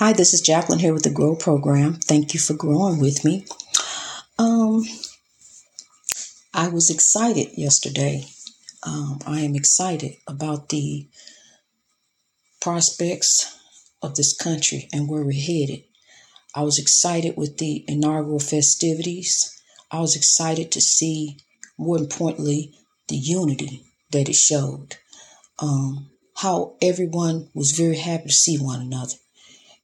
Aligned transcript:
Hi, 0.00 0.14
this 0.14 0.32
is 0.32 0.40
Jacqueline 0.40 0.78
here 0.78 0.94
with 0.94 1.02
the 1.02 1.10
Grow 1.10 1.36
Program. 1.36 1.92
Thank 1.92 2.32
you 2.32 2.40
for 2.40 2.54
growing 2.54 3.00
with 3.00 3.22
me. 3.22 3.44
Um, 4.38 4.82
I 6.54 6.68
was 6.68 6.88
excited 6.88 7.48
yesterday. 7.54 8.24
Um, 8.82 9.18
I 9.26 9.40
am 9.40 9.54
excited 9.54 10.12
about 10.26 10.70
the 10.70 11.06
prospects 12.62 13.60
of 14.00 14.14
this 14.14 14.34
country 14.34 14.88
and 14.90 15.06
where 15.06 15.22
we're 15.22 15.34
headed. 15.34 15.84
I 16.54 16.62
was 16.62 16.78
excited 16.78 17.36
with 17.36 17.58
the 17.58 17.84
inaugural 17.86 18.40
festivities. 18.40 19.62
I 19.90 20.00
was 20.00 20.16
excited 20.16 20.72
to 20.72 20.80
see, 20.80 21.40
more 21.76 21.98
importantly, 21.98 22.72
the 23.08 23.16
unity 23.16 23.84
that 24.12 24.30
it 24.30 24.34
showed. 24.34 24.96
Um, 25.58 26.08
how 26.36 26.76
everyone 26.80 27.50
was 27.52 27.72
very 27.72 27.98
happy 27.98 28.28
to 28.28 28.32
see 28.32 28.56
one 28.56 28.80
another. 28.80 29.16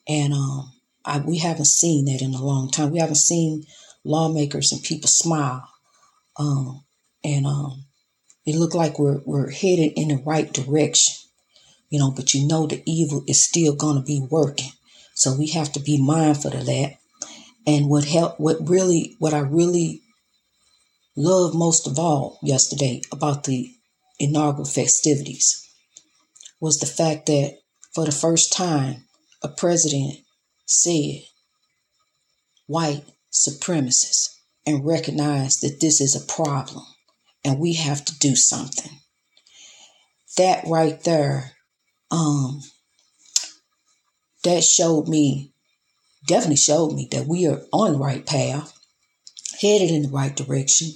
And 0.09 0.33
um, 0.33 0.73
I, 1.05 1.19
we 1.19 1.39
haven't 1.39 1.67
seen 1.67 2.07
that 2.07 2.23
in 2.23 2.35
a 2.35 2.45
long 2.45 2.71
time. 2.71 2.91
We 2.91 2.99
haven't 2.99 3.17
seen 3.17 3.65
lawmakers 4.05 4.73
and 4.73 4.83
people 4.83 5.09
smile. 5.09 5.69
Um, 6.39 6.85
and 7.25 7.47
um, 7.47 7.85
it 8.45 8.55
looked 8.55 8.75
like 8.75 8.99
we're, 8.99 9.21
we're 9.25 9.51
headed 9.51 9.93
in 9.97 10.09
the 10.09 10.23
right 10.25 10.53
direction, 10.53 11.15
you 11.91 11.99
know, 11.99 12.11
but 12.11 12.35
you 12.35 12.47
know 12.47 12.67
the 12.67 12.83
evil 12.87 13.25
is 13.27 13.45
still 13.45 13.75
going 13.75 13.97
to 13.97 14.03
be 14.03 14.25
working. 14.31 14.71
So 15.15 15.35
we 15.35 15.49
have 15.49 15.73
to 15.73 15.81
be 15.81 16.01
mindful 16.01 16.55
of 16.55 16.67
that. 16.67 16.99
And 17.67 17.89
what 17.89 18.05
helped, 18.05 18.39
what 18.39 18.69
really, 18.69 19.17
what 19.19 19.35
I 19.35 19.41
really 19.41 20.03
loved 21.17 21.57
most 21.57 21.87
of 21.87 21.99
all 21.99 22.39
yesterday 22.43 23.01
about 23.11 23.45
the 23.45 23.73
inaugural 24.21 24.67
festivities 24.67 25.67
was 26.61 26.79
the 26.79 26.87
fact 26.87 27.27
that 27.27 27.59
for 27.95 28.05
the 28.05 28.13
first 28.13 28.53
time, 28.53 29.06
a 29.47 29.49
president 29.49 30.15
said 30.67 31.23
white 32.67 33.05
supremacists 33.33 34.35
and 34.67 34.85
recognize 34.85 35.57
that 35.61 35.79
this 35.81 36.01
is 36.01 36.17
a 36.17 36.33
problem 36.33 36.85
and 37.45 37.61
we 37.61 37.75
have 37.75 38.05
to 38.05 38.19
do 38.19 38.35
something. 38.35 38.91
That 40.37 40.65
right 40.67 41.01
there, 41.05 41.53
um, 42.11 42.61
that 44.43 44.65
showed 44.65 45.07
me, 45.07 45.53
definitely 46.27 46.57
showed 46.57 46.93
me 46.93 47.09
that 47.13 47.27
we 47.27 47.47
are 47.47 47.63
on 47.73 47.93
the 47.93 47.99
right 47.99 48.27
path, 48.27 48.77
headed 49.61 49.91
in 49.91 50.03
the 50.03 50.09
right 50.09 50.35
direction. 50.35 50.89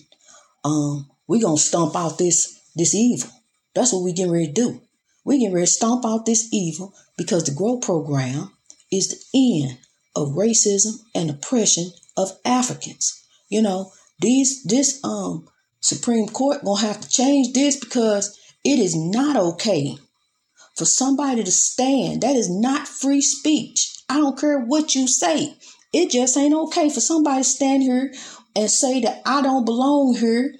Um, 0.64 1.08
we're 1.28 1.40
gonna 1.40 1.56
stomp 1.56 1.94
out 1.94 2.18
this 2.18 2.60
this 2.74 2.94
evil. 2.94 3.30
That's 3.74 3.92
what 3.92 4.02
we 4.02 4.12
getting 4.12 4.32
ready 4.32 4.46
to 4.48 4.52
do. 4.52 4.82
We 5.24 5.38
getting 5.38 5.54
ready 5.54 5.66
to 5.66 5.72
stomp 5.72 6.04
out 6.04 6.26
this 6.26 6.48
evil 6.52 6.94
because 7.16 7.44
the 7.44 7.54
Grow 7.54 7.78
Program 7.78 8.52
is 8.90 9.08
the 9.08 9.64
end 9.66 9.78
of 10.16 10.36
racism 10.36 11.00
and 11.14 11.30
oppression 11.30 11.92
of 12.16 12.32
Africans. 12.44 13.24
You 13.48 13.62
know, 13.62 13.92
these 14.20 14.62
this 14.64 15.02
um 15.04 15.48
Supreme 15.80 16.28
Court 16.28 16.64
gonna 16.64 16.80
have 16.80 17.00
to 17.00 17.08
change 17.08 17.52
this 17.52 17.76
because 17.76 18.38
it 18.64 18.78
is 18.78 18.94
not 18.94 19.36
okay 19.36 19.96
for 20.76 20.84
somebody 20.84 21.44
to 21.44 21.50
stand. 21.50 22.22
That 22.22 22.36
is 22.36 22.50
not 22.50 22.88
free 22.88 23.20
speech. 23.20 24.02
I 24.08 24.14
don't 24.14 24.38
care 24.38 24.60
what 24.60 24.94
you 24.94 25.06
say. 25.06 25.54
It 25.92 26.10
just 26.10 26.36
ain't 26.36 26.54
okay 26.54 26.88
for 26.88 27.00
somebody 27.00 27.42
to 27.42 27.48
stand 27.48 27.82
here 27.82 28.12
and 28.54 28.70
say 28.70 29.00
that 29.00 29.22
I 29.24 29.42
don't 29.42 29.64
belong 29.64 30.16
here 30.18 30.54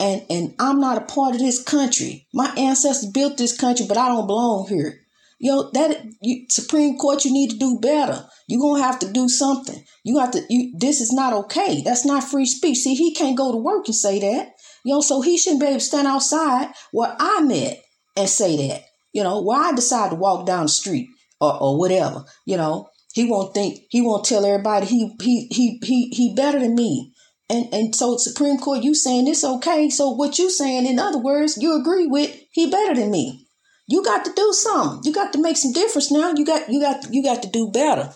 and 0.00 0.24
and 0.28 0.54
I'm 0.58 0.80
not 0.80 0.98
a 0.98 1.12
part 1.12 1.34
of 1.34 1.40
this 1.40 1.62
country. 1.62 2.26
My 2.32 2.52
ancestors 2.56 3.10
built 3.10 3.38
this 3.38 3.56
country, 3.56 3.86
but 3.86 3.96
I 3.96 4.08
don't 4.08 4.26
belong 4.26 4.68
here. 4.68 5.00
Yo, 5.38 5.70
that 5.72 6.06
you, 6.22 6.46
Supreme 6.48 6.96
Court, 6.96 7.24
you 7.24 7.32
need 7.32 7.50
to 7.50 7.58
do 7.58 7.78
better. 7.80 8.24
You're 8.48 8.60
gonna 8.60 8.82
have 8.82 8.98
to 9.00 9.12
do 9.12 9.28
something. 9.28 9.84
You 10.02 10.18
have 10.18 10.30
to. 10.32 10.42
You 10.48 10.72
this 10.78 11.00
is 11.00 11.12
not 11.12 11.32
okay. 11.32 11.82
That's 11.82 12.04
not 12.04 12.24
free 12.24 12.46
speech. 12.46 12.78
See, 12.78 12.94
he 12.94 13.14
can't 13.14 13.36
go 13.36 13.52
to 13.52 13.58
work 13.58 13.86
and 13.86 13.94
say 13.94 14.20
that. 14.20 14.52
You 14.84 14.94
know, 14.94 15.00
so 15.00 15.22
he 15.22 15.38
shouldn't 15.38 15.60
be 15.60 15.66
able 15.66 15.78
to 15.78 15.84
stand 15.84 16.06
outside 16.06 16.72
where 16.92 17.16
I'm 17.18 17.50
at 17.50 17.78
and 18.16 18.28
say 18.28 18.68
that. 18.68 18.82
You 19.12 19.22
know, 19.22 19.42
where 19.42 19.60
I 19.60 19.72
decide 19.72 20.10
to 20.10 20.16
walk 20.16 20.46
down 20.46 20.64
the 20.64 20.68
street 20.68 21.08
or, 21.40 21.60
or 21.60 21.78
whatever. 21.78 22.24
You 22.44 22.56
know, 22.56 22.88
he 23.14 23.24
won't 23.24 23.54
think 23.54 23.80
he 23.90 24.02
won't 24.02 24.24
tell 24.24 24.44
everybody 24.44 24.86
he 24.86 25.14
he 25.22 25.46
he 25.50 25.80
he 25.82 26.08
he 26.10 26.34
better 26.34 26.58
than 26.58 26.74
me. 26.74 27.13
And 27.54 27.72
and 27.72 27.94
so 27.94 28.16
Supreme 28.16 28.58
Court, 28.58 28.82
you 28.82 28.94
saying 28.94 29.28
it's 29.28 29.44
okay. 29.44 29.88
So 29.88 30.10
what 30.10 30.38
you 30.38 30.50
saying, 30.50 30.86
in 30.86 30.98
other 30.98 31.18
words, 31.18 31.56
you 31.56 31.78
agree 31.78 32.06
with 32.06 32.36
he 32.50 32.70
better 32.70 32.94
than 32.94 33.10
me. 33.10 33.46
You 33.86 34.02
got 34.02 34.24
to 34.24 34.32
do 34.34 34.52
something. 34.52 35.00
You 35.04 35.12
got 35.12 35.32
to 35.34 35.42
make 35.42 35.56
some 35.56 35.72
difference 35.72 36.10
now. 36.10 36.32
You 36.34 36.44
got 36.44 36.68
you 36.68 36.80
got 36.80 37.12
you 37.12 37.22
got 37.22 37.42
to 37.42 37.50
do 37.50 37.70
better. 37.70 38.12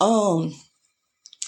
Um, 0.00 0.52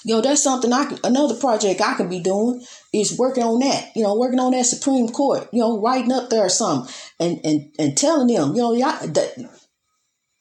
know, 0.08 0.20
that's 0.20 0.42
something 0.42 0.72
I 0.72 0.86
can, 0.86 0.98
another 1.04 1.36
project 1.36 1.80
I 1.80 1.94
can 1.94 2.08
be 2.08 2.20
doing 2.20 2.64
is 2.92 3.18
working 3.18 3.44
on 3.44 3.60
that. 3.60 3.90
You 3.94 4.04
know, 4.04 4.16
working 4.16 4.40
on 4.40 4.52
that 4.52 4.66
Supreme 4.66 5.08
Court. 5.08 5.48
You 5.52 5.60
know, 5.60 5.80
writing 5.80 6.12
up 6.12 6.30
there 6.30 6.46
or 6.46 6.48
something 6.48 6.92
and 7.20 7.40
and 7.44 7.72
and 7.78 7.96
telling 7.96 8.28
them, 8.28 8.54
you 8.54 8.62
know, 8.62 8.72
y'all 8.72 9.06
that 9.06 9.34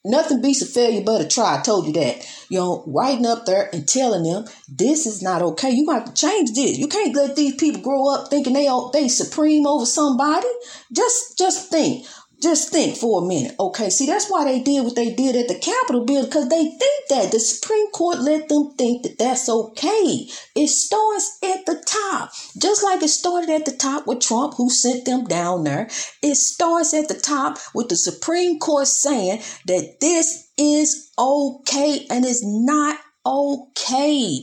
Nothing 0.08 0.42
beats 0.42 0.62
a 0.62 0.66
failure 0.66 1.02
but 1.02 1.22
a 1.22 1.28
try. 1.28 1.58
I 1.58 1.62
told 1.62 1.86
you 1.86 1.94
that. 1.94 2.26
You 2.50 2.60
know, 2.60 2.84
writing 2.88 3.26
up 3.26 3.46
there 3.46 3.70
and 3.74 3.88
telling 3.88 4.24
them 4.24 4.46
this 4.70 5.06
is 5.06 5.22
not 5.22 5.42
okay. 5.42 5.70
You 5.72 5.90
have 5.92 6.06
to 6.06 6.14
change 6.14 6.54
this. 6.54 6.78
You 6.78 6.88
can't 6.88 7.16
let 7.16 7.36
these 7.36 7.56
people 7.56 7.82
grow 7.82 8.08
up 8.14 8.30
thinking 8.30 8.54
they 8.54 8.70
they 8.94 9.10
supreme 9.10 9.68
over 9.68 9.86
somebody. 9.86 10.48
Just 10.92 11.38
just 11.38 11.70
think. 11.70 12.08
Just 12.40 12.70
think 12.70 12.98
for 12.98 13.24
a 13.24 13.28
minute. 13.28 13.56
Okay, 13.60 13.90
see, 13.90 14.06
that's 14.06 14.30
why 14.30 14.46
they 14.46 14.62
did 14.62 14.84
what 14.84 14.96
they 14.96 15.12
did 15.12 15.36
at 15.36 15.48
the 15.48 15.56
Capitol 15.56 16.06
bill 16.06 16.24
because 16.24 16.48
they 16.50 16.66
think 16.66 17.08
that 17.10 17.32
the 17.32 17.40
Supreme 17.40 17.90
Court 17.90 18.20
let 18.20 18.48
them 18.48 18.74
think 18.78 19.04
that 19.04 19.18
that's 19.18 19.50
okay. 19.50 20.28
It 20.56 20.68
starts 20.68 21.40
at 21.44 21.66
the 21.66 21.84
top, 21.88 22.32
just 22.62 22.84
like 22.84 23.02
it 23.02 23.08
started 23.08 23.50
at 23.50 23.66
the 23.66 23.72
top 23.72 24.06
with 24.06 24.20
Trump, 24.20 24.54
who 24.56 24.70
sent 24.70 25.06
them 25.06 25.24
down 25.26 25.64
there. 25.64 25.90
It 26.22 26.36
starts 26.36 26.94
at 26.94 27.08
the 27.08 27.20
top 27.20 27.58
with 27.74 27.90
the 27.90 27.96
Supreme 27.96 28.60
Court 28.60 28.86
saying 28.86 29.42
that 29.66 29.98
this 30.00 30.52
is 30.60 31.12
okay 31.18 32.06
and 32.12 32.24
it's 32.24 32.44
not 32.46 33.00
okay. 33.26 34.42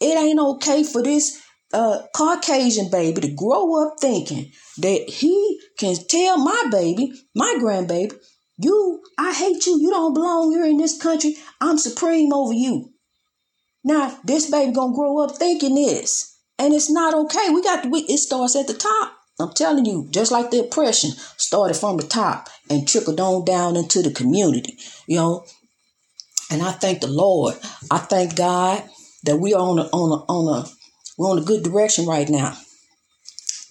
It 0.00 0.18
ain't 0.18 0.40
okay 0.40 0.82
for 0.82 1.04
this 1.04 1.40
uh, 1.72 2.02
Caucasian 2.14 2.90
baby 2.90 3.20
to 3.20 3.34
grow 3.34 3.86
up 3.86 3.94
thinking 4.00 4.50
that 4.78 5.08
he 5.08 5.60
can 5.82 5.96
tell 6.08 6.38
my 6.38 6.68
baby, 6.70 7.12
my 7.34 7.58
grandbaby, 7.60 8.14
you, 8.58 9.02
I 9.18 9.32
hate 9.32 9.66
you. 9.66 9.80
You 9.80 9.90
don't 9.90 10.14
belong 10.14 10.52
here 10.52 10.64
in 10.64 10.76
this 10.76 11.00
country. 11.00 11.36
I'm 11.60 11.76
supreme 11.76 12.32
over 12.32 12.52
you. 12.52 12.90
Now, 13.84 14.16
this 14.24 14.48
baby 14.48 14.72
gonna 14.72 14.94
grow 14.94 15.18
up 15.18 15.36
thinking 15.36 15.74
this, 15.74 16.38
and 16.58 16.72
it's 16.72 16.90
not 16.90 17.14
okay. 17.14 17.50
We 17.50 17.62
got 17.62 17.82
to. 17.82 17.88
We, 17.88 18.00
it 18.02 18.18
starts 18.18 18.54
at 18.54 18.68
the 18.68 18.74
top. 18.74 19.14
I'm 19.40 19.52
telling 19.54 19.84
you, 19.86 20.06
just 20.10 20.30
like 20.30 20.50
the 20.50 20.60
oppression 20.60 21.10
started 21.36 21.74
from 21.74 21.96
the 21.96 22.04
top 22.04 22.48
and 22.70 22.86
trickled 22.86 23.18
on 23.18 23.44
down 23.44 23.74
into 23.74 24.02
the 24.02 24.12
community. 24.12 24.78
You 25.08 25.16
know, 25.16 25.44
and 26.50 26.62
I 26.62 26.70
thank 26.70 27.00
the 27.00 27.08
Lord. 27.08 27.56
I 27.90 27.98
thank 27.98 28.36
God 28.36 28.84
that 29.24 29.38
we 29.38 29.52
are 29.54 29.60
on 29.60 29.80
a 29.80 29.86
on 29.86 30.12
a 30.12 30.32
on 30.32 30.62
a 30.62 30.68
we're 31.18 31.30
on 31.30 31.38
a 31.38 31.44
good 31.44 31.64
direction 31.64 32.06
right 32.06 32.28
now. 32.28 32.56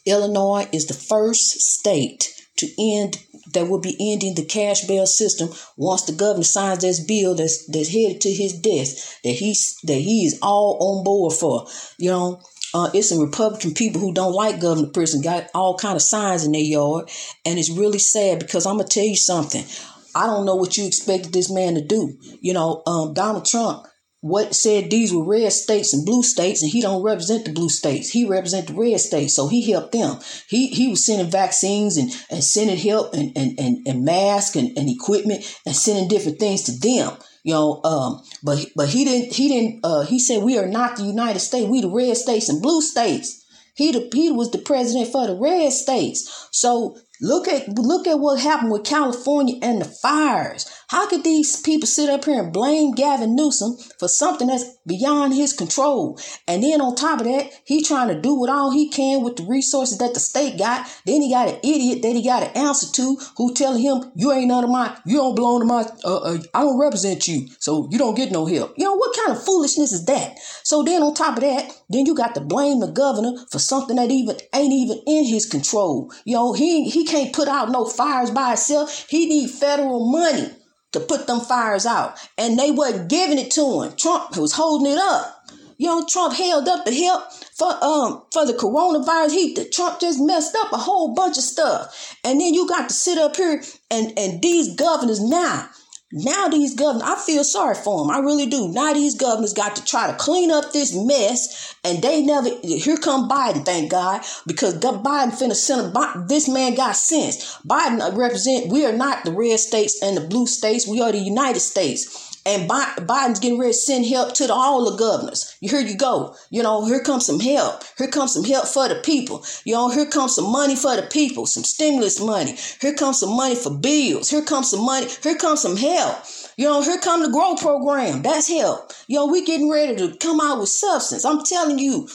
Illinois 0.06 0.68
is 0.72 0.88
the 0.88 0.94
first 0.94 1.62
state 1.62 2.34
to 2.58 2.68
end 2.80 3.18
that 3.54 3.68
will 3.68 3.82
be 3.82 3.98
ending 4.00 4.36
the 4.36 4.46
cash 4.46 4.86
bail 4.86 5.06
system 5.06 5.50
once 5.78 6.04
the 6.04 6.14
governor 6.14 6.44
signs 6.44 6.82
this 6.82 7.04
bill 7.04 7.36
that's 7.36 7.66
that's 7.68 7.90
headed 7.90 8.22
to 8.22 8.32
his 8.32 8.54
desk 8.54 9.22
that 9.24 9.32
he's 9.32 9.78
that 9.84 10.00
he 10.00 10.26
is 10.26 10.40
all 10.42 10.78
on 10.80 11.04
board 11.04 11.34
for. 11.34 11.68
You 11.98 12.12
know, 12.12 12.42
uh, 12.74 12.90
it's 12.94 13.10
some 13.10 13.20
Republican 13.20 13.74
people 13.74 14.00
who 14.00 14.14
don't 14.14 14.34
like 14.34 14.62
Governor 14.62 14.90
Pritzker 14.90 15.24
got 15.24 15.50
all 15.54 15.78
kind 15.78 15.96
of 15.96 16.02
signs 16.02 16.46
in 16.46 16.52
their 16.52 16.62
yard, 16.62 17.10
and 17.46 17.60
it's 17.60 17.70
really 17.70 18.00
sad 18.00 18.40
because 18.40 18.66
I'm 18.66 18.78
gonna 18.78 18.88
tell 18.88 19.04
you 19.04 19.18
something. 19.18 19.66
I 20.14 20.28
don't 20.28 20.46
know 20.46 20.56
what 20.56 20.78
you 20.78 20.86
expected 20.86 21.34
this 21.34 21.52
man 21.52 21.76
to 21.76 21.82
do. 21.82 22.18
You 22.42 22.54
know, 22.54 22.84
um, 22.86 23.14
Donald 23.14 23.46
Trump 23.46 23.86
what 24.22 24.54
said 24.54 24.92
these 24.92 25.12
were 25.12 25.24
red 25.24 25.52
states 25.52 25.94
and 25.94 26.06
blue 26.06 26.22
states, 26.22 26.62
and 26.62 26.72
he 26.72 26.80
don't 26.80 27.02
represent 27.02 27.44
the 27.44 27.52
blue 27.52 27.70
states. 27.70 28.10
He 28.10 28.26
represent 28.26 28.68
the 28.68 28.76
red 28.76 29.00
states, 29.00 29.36
so 29.36 29.48
he 29.48 29.70
helped 29.72 29.92
them. 29.92 30.20
He 30.48 30.68
he 30.68 30.88
was 30.88 31.06
sending 31.06 31.30
vaccines 31.30 31.98
and, 31.98 32.12
and 32.30 32.44
sending 32.44 32.78
help 32.78 33.14
and 33.16 33.36
and, 33.36 33.60
and, 33.60 33.88
and 33.88 34.06
masks 34.06 34.56
and, 34.56 34.78
and 34.78 34.88
equipment 34.88 35.44
and 35.66 35.76
sending 35.76 36.08
different 36.08 36.40
things 36.40 36.64
to 36.64 36.72
them. 36.72 37.18
You 37.44 37.56
know, 37.56 37.82
um, 37.84 38.22
but 38.44 38.64
but 38.76 38.90
he 38.90 39.04
didn't 39.06 39.34
he 39.34 39.48
didn't 39.48 39.80
uh, 39.84 40.02
he 40.02 40.20
said 40.20 40.44
we 40.44 40.60
are 40.60 40.68
not 40.68 40.98
the 40.98 41.04
United 41.04 41.40
States, 41.40 41.68
we 41.68 41.82
the 41.82 41.90
red 41.90 42.16
states 42.16 42.48
and 42.48 42.62
blue 42.62 42.82
states. 42.82 43.44
He 43.74 43.92
the, 43.92 44.08
he 44.14 44.32
was 44.32 44.52
the 44.52 44.60
president 44.60 45.12
for 45.12 45.26
the 45.26 45.36
red 45.36 45.72
states. 45.74 46.48
So 46.52 46.98
Look 47.22 47.48
at 47.48 47.70
look 47.78 48.08
at 48.08 48.20
what 48.20 48.40
happened 48.40 48.72
with 48.72 48.84
California 48.84 49.56
and 49.62 49.80
the 49.80 49.86
fires. 49.86 50.66
How 50.92 51.08
could 51.08 51.24
these 51.24 51.62
people 51.62 51.88
sit 51.88 52.10
up 52.10 52.26
here 52.26 52.42
and 52.44 52.52
blame 52.52 52.92
Gavin 52.92 53.34
Newsom 53.34 53.78
for 53.98 54.10
something 54.10 54.48
that's 54.48 54.66
beyond 54.86 55.34
his 55.34 55.54
control? 55.54 56.20
And 56.48 56.64
then 56.64 56.82
on 56.82 56.96
top 56.96 57.22
of 57.22 57.28
that, 57.28 57.50
he 57.64 57.82
trying 57.82 58.10
to 58.10 58.20
do 58.20 58.36
what 58.36 58.50
all 58.50 58.72
he 58.72 58.90
can 58.90 59.24
with 59.24 59.38
the 59.38 59.44
resources 59.44 60.00
that 60.00 60.14
the 60.14 60.20
state 60.20 60.58
got. 60.58 60.86
Then 61.06 61.22
he 61.22 61.32
got 61.32 61.48
an 61.48 61.60
idiot 61.64 62.02
that 62.02 62.14
he 62.14 62.26
got 62.26 62.44
an 62.44 62.58
answer 62.58 62.92
to 62.92 63.18
who 63.38 63.54
telling 63.54 63.82
him, 63.82 64.12
you 64.16 64.34
ain't 64.34 64.50
none 64.50 64.66
of 64.66 64.70
my, 64.70 64.98
you 65.06 65.16
don't 65.16 65.36
belong 65.36 65.62
to 65.62 65.66
my, 65.66 65.86
uh, 66.04 66.18
uh, 66.18 66.38
I 66.54 66.62
don't 66.62 66.78
represent 66.78 67.26
you. 67.28 67.48
So 67.60 67.88
you 67.90 67.98
don't 67.98 68.16
get 68.16 68.32
no 68.32 68.46
help. 68.46 68.74
You 68.78 68.84
know, 68.84 68.96
what 68.96 69.16
kind 69.16 69.38
of 69.38 69.46
foolishness 69.46 69.94
is 69.94 70.06
that? 70.08 70.40
So 70.64 70.84
then 70.84 71.04
on 71.04 71.14
top 71.14 71.38
of 71.38 71.44
that, 71.44 71.72
then 71.88 72.06
you 72.06 72.16
got 72.16 72.36
to 72.36 72.42
blame 72.42 72.82
the 72.82 72.92
governor 72.92 73.34
for 73.50 73.60
something 73.60 73.96
that 73.96 74.12
even 74.12 74.36
ain't 74.54 74.74
even 74.74 75.00
in 75.08 75.24
his 75.24 75.46
control. 75.46 76.12
You 76.26 76.36
know, 76.36 76.52
he, 76.52 76.90
he 76.90 77.06
can't 77.12 77.34
put 77.34 77.48
out 77.48 77.70
no 77.70 77.86
fires 77.86 78.32
by 78.32 78.50
himself. 78.50 79.06
He 79.10 79.28
need 79.28 79.50
federal 79.50 80.12
money 80.12 80.50
to 80.94 81.00
put 81.00 81.28
them 81.28 81.42
fires 81.42 81.86
out. 81.86 82.18
And 82.38 82.58
they 82.58 82.72
wasn't 82.72 83.10
giving 83.10 83.38
it 83.38 83.52
to 83.52 83.82
him. 83.82 83.94
Trump 83.98 84.38
was 84.38 84.54
holding 84.54 84.92
it 84.92 84.98
up. 84.98 85.38
You 85.78 85.88
know, 85.88 86.06
Trump 86.08 86.36
held 86.36 86.68
up 86.68 86.86
the 86.86 86.94
help 86.94 87.32
for 87.56 87.72
um 87.84 88.24
for 88.32 88.46
the 88.46 88.54
coronavirus. 88.54 89.32
He 89.32 89.70
Trump 89.72 90.00
just 90.00 90.22
messed 90.22 90.56
up 90.56 90.72
a 90.72 90.78
whole 90.78 91.14
bunch 91.14 91.38
of 91.38 91.44
stuff. 91.44 92.16
And 92.24 92.40
then 92.40 92.54
you 92.54 92.68
got 92.68 92.90
to 92.90 92.94
sit 92.94 93.18
up 93.18 93.36
here 93.36 93.64
and 93.90 94.14
and 94.18 94.42
these 94.42 94.76
governors 94.76 95.20
now 95.20 95.70
now 96.12 96.48
these 96.48 96.76
governors, 96.76 97.04
I 97.08 97.16
feel 97.16 97.44
sorry 97.44 97.76
for 97.76 98.00
them. 98.00 98.14
I 98.14 98.20
really 98.20 98.46
do. 98.46 98.68
Now 98.70 98.94
these 98.94 99.16
governors 99.16 99.54
got 99.54 99.76
to 99.78 99.86
try 99.86 100.08
to 100.08 100.18
clean 100.18 100.52
up 100.52 100.72
this 100.72 100.94
mess, 100.96 101.76
and 101.84 102.02
they 102.02 102.22
never. 102.22 102.50
Here 102.64 102.98
come 102.98 103.30
Biden, 103.30 103.66
thank 103.66 103.92
God, 103.92 104.22
because 104.46 104.76
Biden 104.76 105.32
finna 105.32 105.56
send 105.56 105.96
a, 105.96 106.26
this 106.28 106.50
man 106.50 106.76
got 106.76 106.96
sense. 106.96 107.58
Biden 107.66 108.02
uh, 108.02 108.16
represent. 108.16 108.72
We 108.72 108.86
are 108.86 108.94
not 108.94 109.24
the 109.24 109.32
red 109.32 109.60
states 109.60 110.02
and 110.02 110.18
the 110.18 110.22
blue 110.22 110.48
states. 110.48 110.88
We 110.88 111.02
are 111.02 111.12
the 111.12 111.20
United 111.20 111.62
States. 111.62 112.31
And 112.44 112.68
Biden's 112.68 113.40
getting 113.40 113.60
ready 113.60 113.72
to 113.72 113.78
send 113.78 114.06
help 114.08 114.34
to 114.36 114.48
the, 114.48 114.54
all 114.54 114.90
the 114.90 114.98
governors. 114.98 115.56
Here 115.62 115.80
you 115.80 115.96
go. 115.96 116.36
You 116.50 116.64
know, 116.64 116.86
here 116.86 117.02
comes 117.02 117.26
some 117.26 117.40
help. 117.40 117.84
Here 118.00 118.08
comes 118.08 118.34
some 118.34 118.44
help 118.44 118.68
for 118.68 118.88
the 118.88 118.96
people. 118.96 119.46
You 119.64 119.76
know, 119.76 119.90
here 119.90 120.08
comes 120.08 120.36
some 120.36 120.52
money 120.52 120.76
for 120.76 120.96
the 120.96 121.04
people, 121.04 121.46
some 121.46 121.64
stimulus 121.64 122.20
money. 122.20 122.56
Here 122.82 122.96
comes 122.96 123.20
some 123.20 123.36
money 123.36 123.54
for 123.56 123.70
bills. 123.70 124.30
Here 124.30 124.42
comes 124.44 124.72
some 124.72 124.84
money. 124.84 125.08
Here 125.22 125.36
comes 125.36 125.62
some 125.62 125.78
help. 125.78 126.18
You 126.58 126.66
know, 126.66 126.82
here 126.82 126.98
come 126.98 127.22
the 127.22 127.30
grow 127.30 127.56
program. 127.56 128.24
That's 128.24 128.48
help. 128.48 128.92
You 129.08 129.20
know, 129.20 129.28
we 129.28 129.46
getting 129.46 129.70
ready 129.70 129.96
to 129.98 130.18
come 130.18 130.42
out 130.42 130.60
with 130.60 130.70
substance. 130.70 131.24
I'm 131.24 131.44
telling 131.44 131.78
you, 131.78 132.10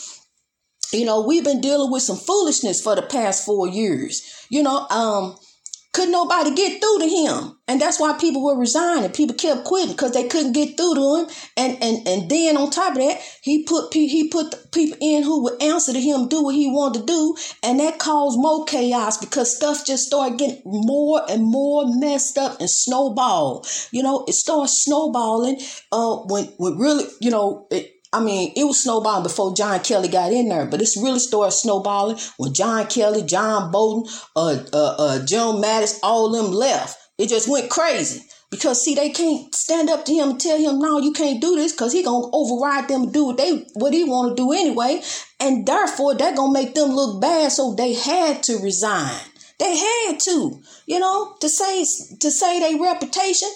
you 0.92 1.04
know, 1.04 1.20
we've 1.20 1.44
been 1.44 1.60
dealing 1.60 1.90
with 1.92 2.02
some 2.02 2.16
foolishness 2.16 2.82
for 2.82 2.96
the 2.96 3.02
past 3.02 3.44
four 3.44 3.68
years. 3.68 4.46
You 4.50 4.62
know, 4.62 4.86
um, 4.88 5.36
could 5.96 6.10
nobody 6.10 6.54
get 6.54 6.78
through 6.78 6.98
to 6.98 7.08
him. 7.08 7.56
And 7.66 7.80
that's 7.80 7.98
why 7.98 8.12
people 8.18 8.44
were 8.44 8.58
resigning. 8.58 9.10
People 9.12 9.34
kept 9.34 9.64
quitting 9.64 9.92
because 9.92 10.12
they 10.12 10.28
couldn't 10.28 10.52
get 10.52 10.76
through 10.76 10.94
to 10.94 11.16
him. 11.16 11.36
And 11.56 11.82
and 11.82 12.06
and 12.06 12.30
then 12.30 12.58
on 12.58 12.70
top 12.70 12.92
of 12.92 12.98
that, 12.98 13.18
he 13.40 13.64
put 13.64 13.94
he 13.94 14.28
put 14.28 14.70
people 14.72 14.98
in 15.00 15.22
who 15.22 15.42
would 15.44 15.60
answer 15.62 15.94
to 15.94 16.00
him, 16.00 16.28
do 16.28 16.44
what 16.44 16.54
he 16.54 16.70
wanted 16.70 17.00
to 17.00 17.06
do, 17.06 17.36
and 17.62 17.80
that 17.80 17.98
caused 17.98 18.38
more 18.38 18.66
chaos 18.66 19.16
because 19.16 19.56
stuff 19.56 19.86
just 19.86 20.06
started 20.06 20.38
getting 20.38 20.60
more 20.66 21.22
and 21.30 21.42
more 21.42 21.84
messed 21.86 22.36
up 22.36 22.60
and 22.60 22.68
snowball. 22.68 23.64
You 23.90 24.02
know, 24.02 24.26
it 24.28 24.34
started 24.34 24.68
snowballing. 24.68 25.60
Uh, 25.90 26.16
when 26.26 26.44
when 26.58 26.78
really, 26.78 27.06
you 27.20 27.30
know, 27.30 27.66
it, 27.70 27.95
I 28.12 28.20
mean, 28.20 28.52
it 28.56 28.64
was 28.64 28.82
snowballing 28.82 29.24
before 29.24 29.54
John 29.54 29.80
Kelly 29.80 30.08
got 30.08 30.32
in 30.32 30.48
there, 30.48 30.66
but 30.66 30.80
it's 30.80 30.96
really 30.96 31.18
started 31.18 31.52
snowballing 31.52 32.18
when 32.36 32.54
John 32.54 32.86
Kelly, 32.86 33.22
John 33.22 33.70
Bolton, 33.70 34.12
uh, 34.34 34.62
uh, 34.72 34.94
uh, 34.98 35.24
Joe 35.26 35.60
Mattis, 35.62 35.98
all 36.02 36.30
them 36.30 36.52
left. 36.52 36.98
It 37.18 37.28
just 37.28 37.48
went 37.48 37.70
crazy 37.70 38.22
because 38.50 38.82
see, 38.82 38.94
they 38.94 39.10
can't 39.10 39.54
stand 39.54 39.90
up 39.90 40.04
to 40.04 40.12
him 40.12 40.30
and 40.30 40.40
tell 40.40 40.58
him, 40.58 40.78
"No, 40.78 40.98
you 40.98 41.12
can't 41.12 41.40
do 41.40 41.56
this," 41.56 41.72
because 41.72 41.92
he 41.92 42.02
gonna 42.02 42.30
override 42.32 42.88
them 42.88 43.04
and 43.04 43.12
do 43.12 43.24
what 43.24 43.36
they 43.36 43.66
what 43.74 43.92
he 43.92 44.04
want 44.04 44.36
to 44.36 44.42
do 44.42 44.52
anyway, 44.52 45.02
and 45.40 45.66
therefore 45.66 46.14
that 46.14 46.36
gonna 46.36 46.52
make 46.52 46.74
them 46.74 46.94
look 46.94 47.20
bad. 47.20 47.52
So 47.52 47.74
they 47.74 47.94
had 47.94 48.42
to 48.44 48.58
resign. 48.58 49.20
They 49.58 49.76
had 49.76 50.20
to, 50.20 50.60
you 50.86 50.98
know, 51.00 51.34
to 51.40 51.48
say 51.48 51.84
to 52.20 52.30
say 52.30 52.60
their 52.60 52.80
reputation. 52.80 53.48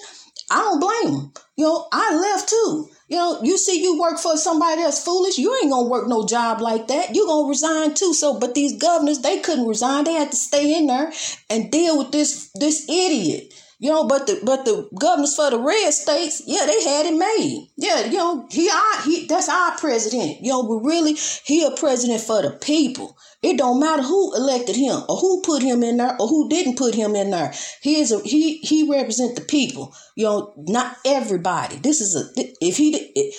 I 0.50 0.56
don't 0.56 0.80
blame 0.80 1.14
them. 1.14 1.32
You 1.56 1.66
know, 1.66 1.86
I 1.92 2.14
left 2.14 2.48
too. 2.48 2.88
You 3.10 3.16
know, 3.16 3.42
you 3.42 3.58
see 3.58 3.82
you 3.82 4.00
work 4.00 4.20
for 4.20 4.36
somebody 4.36 4.82
that's 4.82 5.04
foolish, 5.04 5.36
you 5.36 5.52
ain't 5.60 5.72
gonna 5.72 5.88
work 5.88 6.06
no 6.08 6.24
job 6.24 6.60
like 6.60 6.86
that. 6.88 7.14
You 7.14 7.26
gonna 7.26 7.48
resign 7.48 7.94
too. 7.94 8.14
So, 8.14 8.38
but 8.38 8.54
these 8.54 8.76
governors, 8.78 9.18
they 9.18 9.40
couldn't 9.40 9.66
resign. 9.66 10.04
They 10.04 10.12
had 10.12 10.30
to 10.30 10.36
stay 10.36 10.76
in 10.78 10.86
there 10.86 11.12
and 11.50 11.72
deal 11.72 11.98
with 11.98 12.12
this 12.12 12.50
this 12.54 12.88
idiot. 12.88 13.49
You 13.82 13.90
know, 13.90 14.06
but 14.06 14.26
the 14.26 14.38
but 14.44 14.66
the 14.66 14.90
governors 14.98 15.34
for 15.34 15.48
the 15.48 15.58
red 15.58 15.90
states, 15.94 16.42
yeah, 16.46 16.66
they 16.66 16.84
had 16.84 17.06
it 17.06 17.16
made. 17.16 17.70
Yeah, 17.76 18.04
you 18.04 18.18
know, 18.18 18.46
he 18.50 18.68
our 18.68 19.02
he 19.04 19.26
that's 19.26 19.48
our 19.48 19.78
president. 19.78 20.42
You 20.42 20.50
know, 20.50 20.62
but 20.64 20.86
really, 20.86 21.14
he 21.46 21.64
a 21.64 21.70
president 21.70 22.20
for 22.20 22.42
the 22.42 22.50
people. 22.50 23.16
It 23.42 23.56
don't 23.56 23.80
matter 23.80 24.02
who 24.02 24.36
elected 24.36 24.76
him 24.76 25.00
or 25.08 25.16
who 25.16 25.40
put 25.40 25.62
him 25.62 25.82
in 25.82 25.96
there 25.96 26.14
or 26.20 26.28
who 26.28 26.50
didn't 26.50 26.76
put 26.76 26.94
him 26.94 27.16
in 27.16 27.30
there. 27.30 27.54
He 27.80 27.98
is 27.98 28.12
a 28.12 28.20
he 28.20 28.58
he 28.58 28.86
represent 28.86 29.34
the 29.34 29.40
people. 29.40 29.94
You 30.14 30.24
know, 30.24 30.52
not 30.58 30.98
everybody. 31.06 31.76
This 31.76 32.02
is 32.02 32.14
a 32.14 32.24
if 32.60 32.76
he 32.76 33.32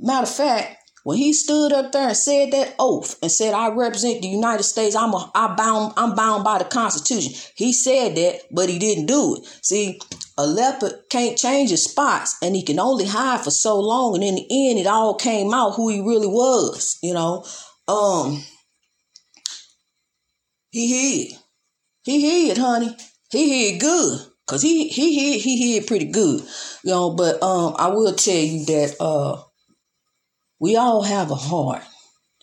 matter 0.00 0.24
of 0.24 0.34
fact, 0.34 0.85
when 1.06 1.18
he 1.18 1.32
stood 1.32 1.72
up 1.72 1.92
there 1.92 2.08
and 2.08 2.16
said 2.16 2.50
that 2.50 2.74
oath 2.80 3.16
and 3.22 3.30
said, 3.30 3.54
"I 3.54 3.68
represent 3.68 4.22
the 4.22 4.28
United 4.28 4.64
States. 4.64 4.96
I'm 4.96 5.14
a, 5.14 5.30
I 5.36 5.54
bound. 5.54 5.92
I'm 5.96 6.16
bound 6.16 6.42
by 6.42 6.58
the 6.58 6.64
Constitution." 6.64 7.32
He 7.54 7.72
said 7.72 8.16
that, 8.16 8.40
but 8.50 8.68
he 8.68 8.80
didn't 8.80 9.06
do 9.06 9.36
it. 9.36 9.44
See, 9.62 10.00
a 10.36 10.44
leopard 10.44 11.04
can't 11.08 11.38
change 11.38 11.70
his 11.70 11.84
spots, 11.84 12.34
and 12.42 12.56
he 12.56 12.64
can 12.64 12.80
only 12.80 13.06
hide 13.06 13.42
for 13.42 13.52
so 13.52 13.78
long. 13.78 14.16
And 14.16 14.24
in 14.24 14.34
the 14.34 14.46
end, 14.50 14.80
it 14.80 14.88
all 14.88 15.14
came 15.14 15.54
out 15.54 15.76
who 15.76 15.90
he 15.90 16.00
really 16.00 16.26
was. 16.26 16.98
You 17.04 17.14
know, 17.14 17.44
um, 17.86 18.42
he 20.70 20.88
hid. 21.28 21.38
He 22.02 22.48
hid, 22.48 22.58
honey. 22.58 22.96
He 23.30 23.70
hid 23.70 23.80
good. 23.80 24.26
Cause 24.48 24.62
he 24.62 24.88
he 24.88 25.14
hid 25.14 25.40
he 25.40 25.74
hid 25.74 25.86
pretty 25.86 26.06
good. 26.06 26.40
You 26.82 26.90
know, 26.90 27.10
but 27.10 27.40
um 27.44 27.76
I 27.78 27.88
will 27.88 28.14
tell 28.14 28.34
you 28.34 28.64
that 28.66 28.96
uh 28.98 29.42
we 30.58 30.76
all 30.76 31.02
have 31.02 31.30
a 31.30 31.34
heart. 31.34 31.82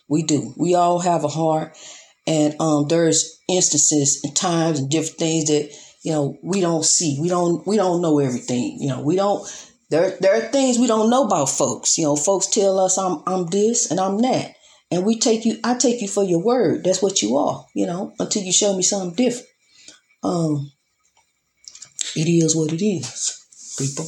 We 0.07 0.24
do. 0.24 0.54
We 0.57 0.75
all 0.75 1.00
have 1.00 1.24
a 1.24 1.30
heart. 1.30 1.77
And 2.25 2.56
um 2.60 2.88
there's 2.88 3.39
instances 3.50 4.21
and 4.24 4.36
times 4.36 4.80
and 4.80 4.89
different 4.89 5.18
things 5.18 5.45
that, 5.45 5.75
you 6.04 6.12
know, 6.12 6.38
we 6.44 6.62
don't 6.62 6.86
see. 6.86 7.18
We 7.19 7.30
don't 7.30 7.65
we 7.68 7.77
don't 7.77 8.01
know 8.01 8.19
everything. 8.19 8.77
You 8.80 8.89
know, 8.89 9.01
we 9.01 9.15
don't 9.15 9.48
there 9.89 10.18
there 10.19 10.36
are 10.36 10.51
things 10.51 10.80
we 10.80 10.88
don't 10.88 11.10
know 11.10 11.25
about 11.25 11.50
folks. 11.50 11.98
You 11.98 12.06
know, 12.06 12.15
folks 12.15 12.48
tell 12.48 12.80
us 12.80 12.98
I'm 12.98 13.24
I'm 13.27 13.48
this 13.48 13.92
and 13.92 14.00
I'm 14.00 14.19
that 14.19 14.56
and 14.94 15.06
we 15.06 15.18
take 15.18 15.44
you 15.44 15.57
i 15.63 15.74
take 15.74 16.01
you 16.01 16.07
for 16.07 16.24
your 16.24 16.44
word 16.44 16.83
that's 16.83 17.01
what 17.01 17.21
you 17.21 17.36
are 17.36 17.65
you 17.74 17.86
know 17.86 18.13
until 18.19 18.44
you 18.44 18.51
show 18.51 18.75
me 18.75 18.83
something 18.83 19.15
different 19.15 19.48
um 20.24 20.71
it 22.15 22.30
is 22.30 22.56
what 22.56 22.71
it 22.71 22.83
is 22.86 23.75
people 23.77 24.06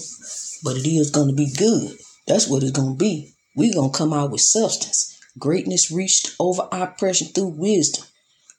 but 0.64 0.78
it 0.78 0.88
is 0.88 1.12
to 1.12 1.34
be 1.34 1.52
good 1.58 1.98
that's 2.28 2.48
what 2.48 2.62
it's 2.62 2.72
to 2.72 2.96
be 2.96 3.35
we're 3.56 3.74
going 3.74 3.92
to 3.92 3.98
come 3.98 4.14
out 4.14 4.32
with 4.32 4.42
substance. 4.42 5.20
Greatness 5.38 5.92
reached 5.92 6.36
over 6.40 6.68
oppression 6.72 7.28
through 7.28 7.56
wisdom. 7.58 8.06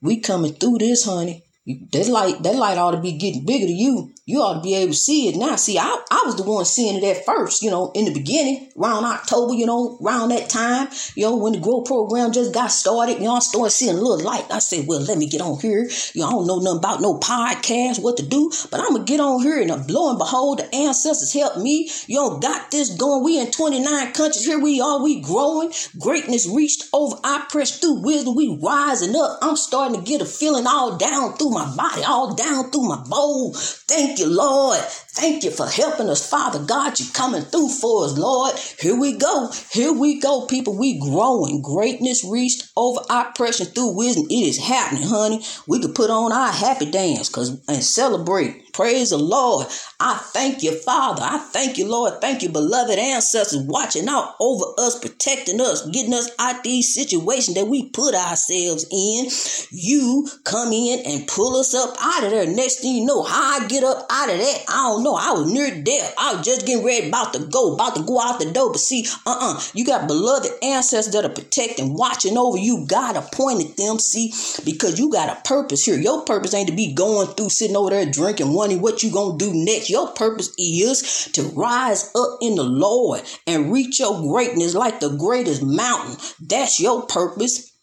We 0.03 0.21
coming 0.21 0.55
through 0.55 0.79
this 0.79 1.05
honey 1.05 1.46
that 1.67 2.09
light 2.09 2.43
that 2.43 2.55
light 2.55 2.79
ought 2.79 2.93
to 2.93 3.01
be 3.01 3.19
getting 3.19 3.45
bigger 3.45 3.67
to 3.67 3.73
you 3.73 4.15
you 4.27 4.43
ought 4.43 4.55
to 4.55 4.61
be 4.61 4.75
able 4.75 4.93
to 4.93 4.99
see 4.99 5.29
it 5.29 5.37
now. 5.37 5.55
See, 5.55 5.79
I, 5.79 5.87
I 6.11 6.23
was 6.27 6.35
the 6.35 6.43
one 6.43 6.65
seeing 6.65 7.01
it 7.01 7.05
at 7.05 7.25
first, 7.25 7.63
you 7.63 7.71
know, 7.71 7.93
in 7.95 8.07
the 8.07 8.13
beginning, 8.13 8.73
around 8.77 9.05
October, 9.05 9.55
you 9.55 9.67
know, 9.67 9.99
around 10.03 10.31
that 10.31 10.51
time, 10.51 10.89
you 11.15 11.23
know, 11.23 11.37
when 11.37 11.53
the 11.53 11.61
grow 11.61 11.83
program 11.83 12.33
just 12.33 12.53
got 12.53 12.73
started, 12.73 13.19
you 13.19 13.27
know, 13.27 13.37
I 13.37 13.39
started 13.39 13.71
seeing 13.71 13.95
a 13.95 14.01
little 14.01 14.27
light. 14.27 14.45
I 14.51 14.59
said, 14.59 14.89
well, 14.89 15.01
let 15.01 15.17
me 15.17 15.29
get 15.29 15.41
on 15.41 15.61
here. 15.61 15.89
You 16.13 16.23
know, 16.23 16.27
I 16.27 16.31
don't 16.33 16.47
know 16.49 16.59
nothing 16.59 16.79
about 16.79 17.01
no 17.01 17.21
podcast, 17.21 18.03
what 18.03 18.17
to 18.17 18.27
do, 18.27 18.51
but 18.73 18.81
I'm 18.81 18.97
to 18.97 19.05
get 19.05 19.21
on 19.21 19.43
here 19.43 19.61
and 19.61 19.71
uh, 19.71 19.85
lo 19.89 20.11
and 20.11 20.19
behold, 20.19 20.59
the 20.59 20.75
ancestors 20.75 21.33
helped 21.33 21.59
me. 21.59 21.89
You 22.09 22.17
know, 22.17 22.39
got 22.39 22.73
this 22.73 22.97
going. 22.97 23.23
We 23.23 23.39
in 23.39 23.53
29 23.53 24.13
countries. 24.13 24.45
Here 24.45 24.59
we 24.59 24.81
are. 24.81 25.01
We 25.05 25.21
growing. 25.21 25.73
Greatness 26.01 26.49
reached 26.49 26.89
over. 26.93 27.17
I 27.23 27.47
press 27.49 27.79
through 27.79 28.03
wisdom. 28.03 28.35
We 28.35 28.59
rising 28.61 29.15
up. 29.15 29.39
I'm 29.41 29.55
starting 29.55 30.01
to 30.01 30.05
get 30.05 30.21
a 30.21 30.27
feeling 30.27 30.67
all 30.67 30.97
down 30.97 31.37
through 31.37 31.56
my 31.57 31.77
body, 31.77 32.05
all 32.05 32.35
down 32.35 32.71
through 32.71 32.89
my 32.89 33.03
bowl. 33.09 33.55
Thank 33.55 34.19
you, 34.19 34.27
Lord. 34.29 34.79
Thank 34.79 35.45
you 35.45 35.51
for 35.51 35.67
helping 35.67 36.11
us, 36.11 36.29
Father 36.29 36.59
God. 36.59 37.01
You 37.01 37.07
coming 37.13 37.43
through 37.43 37.71
for 37.71 38.05
us, 38.05 38.19
Lord. 38.19 38.55
Here 38.79 38.95
we 38.95 39.17
go. 39.17 39.51
Here 39.73 39.93
we 39.93 40.21
go, 40.21 40.47
people. 40.47 40.77
We 40.77 41.01
growing. 41.01 41.63
Greatness 41.63 42.25
reached 42.25 42.71
over 42.77 43.01
oppression 43.09 43.67
through 43.67 43.97
wisdom. 43.97 44.27
It 44.29 44.47
is 44.47 44.59
happening, 44.59 45.05
honey. 45.09 45.43
We 45.67 45.81
can 45.81 45.95
put 45.95 46.11
on 46.11 46.33
our 46.33 46.53
happy 46.53 46.91
dance 46.91 47.31
cause 47.31 47.59
and 47.69 47.83
celebrate. 47.83 48.66
Praise 48.77 49.09
the 49.09 49.17
Lord. 49.17 49.67
I 49.99 50.19
thank 50.19 50.63
you, 50.63 50.73
Father. 50.73 51.23
I 51.23 51.39
thank 51.39 51.79
you, 51.79 51.89
Lord. 51.89 52.21
Thank 52.21 52.43
you, 52.43 52.51
beloved 52.51 52.99
ancestors, 52.99 53.63
watching 53.63 54.07
out 54.07 54.35
over 54.39 54.67
us, 54.77 54.99
protecting 54.99 55.63
us, 55.63 55.89
getting 55.89 56.13
us 56.13 56.31
out 56.39 56.57
of 56.57 56.63
these 56.63 56.93
situations 56.93 57.55
that 57.57 57.69
we 57.69 57.89
put 57.89 58.15
ourselves 58.15 58.85
in. 58.93 59.31
You 59.71 60.29
come 60.45 60.75
in 60.75 61.01
and 61.07 61.27
pull 61.27 61.57
us 61.57 61.75
up 61.75 61.97
out 61.99 62.25
of 62.25 62.31
there. 62.33 62.47
Next 62.47 62.81
thing 62.81 62.97
you 62.97 63.07
know, 63.07 63.23
how 63.23 63.63
I 63.63 63.67
get 63.67 63.83
up 63.83 64.05
out 64.11 64.29
of 64.29 64.37
that, 64.37 64.65
I 64.69 64.83
don't 64.89 65.03
know. 65.03 65.15
I 65.15 65.33
was 65.33 65.51
near 65.51 65.83
death. 65.83 66.15
I 66.19 66.35
was 66.35 66.45
just 66.45 66.67
getting 66.67 66.85
ready, 66.85 67.09
about 67.09 67.33
to 67.33 67.47
go, 67.47 67.73
about 67.73 67.97
to 67.97 68.03
go 68.03 68.21
out 68.21 68.41
the 68.41 68.53
door. 68.53 68.73
But 68.73 68.81
see, 68.81 69.07
uh-uh. 69.25 69.59
You 69.73 69.87
got 69.87 70.07
beloved 70.07 70.53
ancestors 70.63 71.15
that 71.15 71.25
are 71.25 71.33
protecting, 71.33 71.95
watching 71.95 72.37
over 72.37 72.59
you. 72.59 72.85
God 72.87 73.17
appointed 73.17 73.79
them, 73.79 73.99
see, 73.99 74.35
because 74.67 74.99
you 74.99 75.11
got 75.11 75.35
a 75.35 75.41
purpose 75.49 75.87
here. 75.87 75.99
Your 75.99 76.27
purpose 76.27 76.53
ain't 76.53 76.69
to 76.69 76.77
be 76.77 76.93
going 76.93 77.29
through, 77.29 77.49
sitting 77.49 77.75
over 77.75 77.89
there 77.89 78.05
drinking, 78.05 78.53
wondering 78.67 78.83
what 78.83 79.03
you 79.03 79.11
gonna 79.13 79.39
do 79.39 79.53
next. 79.55 79.91
Your 79.91 80.09
purpose 80.09 80.53
is 80.59 81.29
to 81.33 81.43
rise 81.55 82.11
up 82.17 82.39
in 82.41 82.57
the 82.57 82.65
Lord 82.65 83.23
and 83.47 83.73
reach 83.73 84.01
your 84.01 84.21
greatness 84.21 84.75
like 84.75 84.99
the 84.99 85.11
greatest 85.11 85.63
mountain. 85.63 86.17
That's 86.41 86.81
your 86.81 87.03
purpose. 87.03 87.76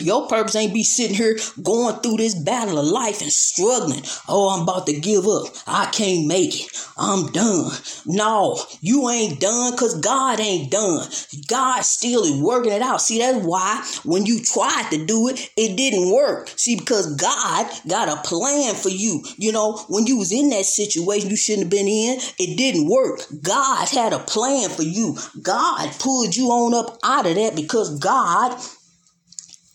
Your 0.00 0.28
purpose 0.28 0.56
ain't 0.56 0.74
be 0.74 0.82
sitting 0.82 1.16
here 1.16 1.38
going 1.62 1.96
through 1.96 2.16
this 2.16 2.34
battle 2.42 2.78
of 2.78 2.86
life 2.86 3.20
and 3.20 3.32
struggling. 3.32 4.02
Oh, 4.28 4.50
I'm 4.50 4.62
about 4.62 4.86
to 4.86 4.98
give 4.98 5.26
up. 5.26 5.46
I 5.66 5.86
can't 5.86 6.26
make 6.26 6.64
it. 6.64 6.86
I'm 6.96 7.30
done. 7.32 7.72
No, 8.06 8.58
you 8.80 9.08
ain't 9.08 9.40
done 9.40 9.72
because 9.72 10.00
God 10.00 10.40
ain't 10.40 10.70
done. 10.70 11.08
God 11.46 11.82
still 11.82 12.22
is 12.24 12.40
working 12.40 12.72
it 12.72 12.82
out. 12.82 13.00
See, 13.00 13.18
that's 13.18 13.44
why 13.44 13.84
when 14.04 14.26
you 14.26 14.42
tried 14.42 14.88
to 14.90 15.04
do 15.04 15.28
it, 15.28 15.50
it 15.56 15.76
didn't 15.76 16.12
work. 16.12 16.50
See, 16.56 16.76
because 16.76 17.14
God 17.16 17.70
got 17.88 18.08
a 18.08 18.20
plan 18.28 18.74
for 18.74 18.88
you. 18.88 19.24
You 19.36 19.52
know, 19.52 19.78
when 19.88 20.06
you 20.06 20.18
was 20.18 20.32
in 20.32 20.50
that 20.50 20.64
situation 20.64 21.30
you 21.30 21.36
shouldn't 21.36 21.64
have 21.64 21.70
been 21.70 21.88
in, 21.88 22.18
it 22.38 22.56
didn't 22.56 22.88
work. 22.88 23.20
God 23.42 23.88
had 23.88 24.12
a 24.12 24.18
plan 24.18 24.70
for 24.70 24.82
you. 24.82 25.16
God 25.42 25.90
pulled 25.98 26.36
you 26.36 26.46
on 26.48 26.74
up 26.74 26.98
out 27.02 27.26
of 27.26 27.34
that 27.34 27.56
because 27.56 27.98
God 27.98 28.60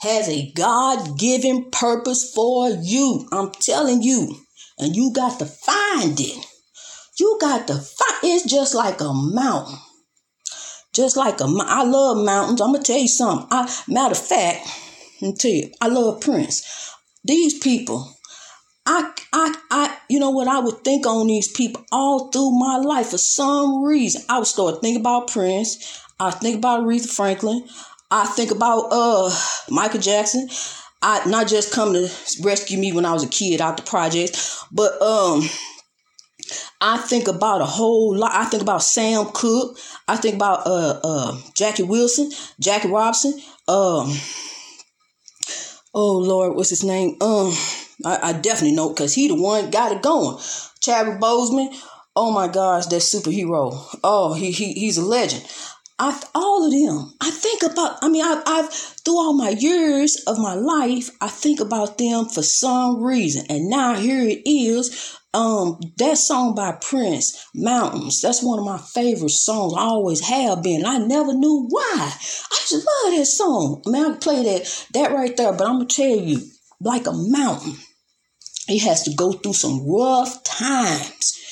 has 0.05 0.29
a 0.29 0.51
God 0.51 1.17
given 1.17 1.69
purpose 1.71 2.31
for 2.33 2.69
you. 2.69 3.27
I'm 3.31 3.51
telling 3.51 4.01
you. 4.01 4.35
And 4.77 4.95
you 4.95 5.11
got 5.13 5.39
to 5.39 5.45
find 5.45 6.19
it. 6.19 6.45
You 7.19 7.37
got 7.41 7.67
to 7.67 7.73
find 7.73 8.23
it. 8.23 8.27
it's 8.27 8.51
just 8.51 8.75
like 8.75 9.01
a 9.01 9.11
mountain. 9.13 9.77
Just 10.93 11.17
like 11.17 11.41
a 11.41 11.45
I 11.45 11.83
love 11.83 12.23
mountains. 12.23 12.61
I'm 12.61 12.71
gonna 12.71 12.83
tell 12.83 12.99
you 12.99 13.07
something. 13.07 13.47
I 13.51 13.69
matter 13.87 14.13
of 14.13 14.25
fact, 14.25 14.65
me 15.21 15.33
tell 15.35 15.51
you, 15.51 15.71
I 15.81 15.87
love 15.87 16.21
Prince. 16.21 16.93
These 17.23 17.59
people, 17.59 18.15
I 18.85 19.11
I 19.33 19.55
I 19.71 19.97
you 20.09 20.19
know 20.19 20.29
what 20.29 20.47
I 20.47 20.59
would 20.59 20.83
think 20.85 21.05
on 21.05 21.27
these 21.27 21.51
people 21.51 21.83
all 21.91 22.29
through 22.29 22.57
my 22.57 22.77
life 22.77 23.07
for 23.07 23.17
some 23.17 23.83
reason. 23.83 24.21
I 24.29 24.37
would 24.37 24.47
start 24.47 24.81
thinking 24.81 25.01
about 25.01 25.27
Prince. 25.27 26.01
I 26.17 26.31
think 26.31 26.57
about 26.57 26.83
Aretha 26.83 27.09
Franklin. 27.13 27.67
I 28.11 28.25
think 28.25 28.51
about 28.51 28.87
uh 28.91 29.35
Michael 29.69 29.99
Jackson. 29.99 30.47
I 31.01 31.27
not 31.27 31.47
just 31.47 31.73
come 31.73 31.93
to 31.93 32.09
rescue 32.41 32.77
me 32.77 32.91
when 32.93 33.05
I 33.05 33.13
was 33.13 33.23
a 33.23 33.27
kid 33.27 33.61
out 33.61 33.77
the 33.77 33.83
projects, 33.83 34.63
but 34.71 35.01
um 35.01 35.43
I 36.81 36.97
think 36.97 37.27
about 37.27 37.61
a 37.61 37.65
whole 37.65 38.15
lot. 38.15 38.31
I 38.33 38.45
think 38.45 38.61
about 38.61 38.83
Sam 38.83 39.25
Cooke. 39.33 39.77
I 40.07 40.17
think 40.17 40.35
about 40.35 40.65
uh 40.67 40.99
uh 41.03 41.37
Jackie 41.55 41.83
Wilson, 41.83 42.31
Jackie 42.59 42.89
Robinson. 42.89 43.33
Um 43.67 44.13
oh 45.93 46.17
Lord, 46.17 46.55
what's 46.55 46.69
his 46.69 46.83
name? 46.83 47.17
Um 47.21 47.53
I, 48.03 48.19
I 48.21 48.33
definitely 48.33 48.75
know 48.75 48.89
because 48.89 49.13
he 49.13 49.27
the 49.27 49.35
one 49.35 49.71
got 49.71 49.91
it 49.91 50.01
going. 50.01 50.37
Chadwick 50.81 51.19
Boseman. 51.19 51.73
Oh 52.15 52.31
my 52.31 52.47
gosh, 52.47 52.85
that 52.87 53.01
superhero. 53.01 53.75
Oh, 54.03 54.33
he, 54.33 54.51
he 54.51 54.73
he's 54.73 54.97
a 54.97 55.05
legend. 55.05 55.45
I 55.97 56.21
all 56.33 56.65
of 56.65 56.71
them. 56.71 57.13
I 57.21 57.31
think 57.31 57.63
about. 57.63 57.97
I 58.01 58.09
mean, 58.09 58.23
I, 58.23 58.41
I've 58.45 58.71
through 58.71 59.17
all 59.17 59.33
my 59.33 59.49
years 59.49 60.23
of 60.27 60.37
my 60.37 60.53
life, 60.53 61.09
I 61.21 61.29
think 61.29 61.59
about 61.59 61.97
them 61.97 62.25
for 62.25 62.43
some 62.43 63.01
reason, 63.01 63.45
and 63.49 63.69
now 63.69 63.95
here 63.95 64.27
it 64.27 64.41
is. 64.45 65.17
Um, 65.33 65.81
that 65.97 66.17
song 66.17 66.55
by 66.55 66.77
Prince, 66.79 67.45
Mountains. 67.53 68.21
That's 68.21 68.41
one 68.41 68.57
of 68.57 68.63
my 68.63 68.77
favorite 68.77 69.31
songs. 69.31 69.73
I 69.77 69.81
always 69.81 70.21
have 70.21 70.63
been. 70.63 70.85
I 70.85 70.97
never 70.97 71.33
knew 71.33 71.67
why. 71.69 72.13
I 72.13 72.57
just 72.69 72.73
love 72.73 73.17
that 73.17 73.25
song. 73.25 73.81
I 73.85 73.89
mean, 73.89 74.13
I 74.13 74.15
play 74.15 74.43
that 74.43 74.87
that 74.93 75.11
right 75.11 75.35
there, 75.35 75.51
but 75.51 75.67
I'm 75.67 75.79
gonna 75.79 75.85
tell 75.87 76.07
you, 76.07 76.41
like 76.79 77.07
a 77.07 77.11
mountain, 77.13 77.75
it 78.69 78.81
has 78.83 79.03
to 79.03 79.13
go 79.13 79.33
through 79.33 79.53
some 79.53 79.85
rough 79.85 80.43
times 80.43 81.44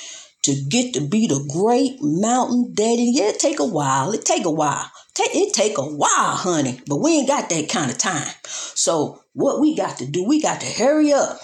to 0.44 0.56
get 0.70 0.94
to 0.94 1.02
be 1.02 1.28
the 1.28 1.44
great 1.52 1.98
mountain 2.02 2.74
daddy. 2.74 3.12
Yeah, 3.14 3.30
it 3.30 3.40
take 3.40 3.60
a 3.60 3.66
while. 3.66 4.12
It 4.12 4.26
take 4.26 4.46
a 4.46 4.52
while. 4.52 4.92
It 5.18 5.54
take 5.54 5.78
a 5.78 5.84
while, 5.84 6.36
honey. 6.36 6.82
But 6.88 6.98
we 6.98 7.18
ain't 7.18 7.28
got 7.28 7.50
that 7.50 7.70
kind 7.70 7.92
of 7.92 7.98
time. 7.98 8.28
So 8.44 9.24
what 9.34 9.60
we 9.60 9.76
got 9.76 9.98
to 10.00 10.06
do, 10.06 10.24
we 10.24 10.42
got 10.42 10.62
to 10.62 10.68
hurry 10.68 11.14
up 11.14 11.40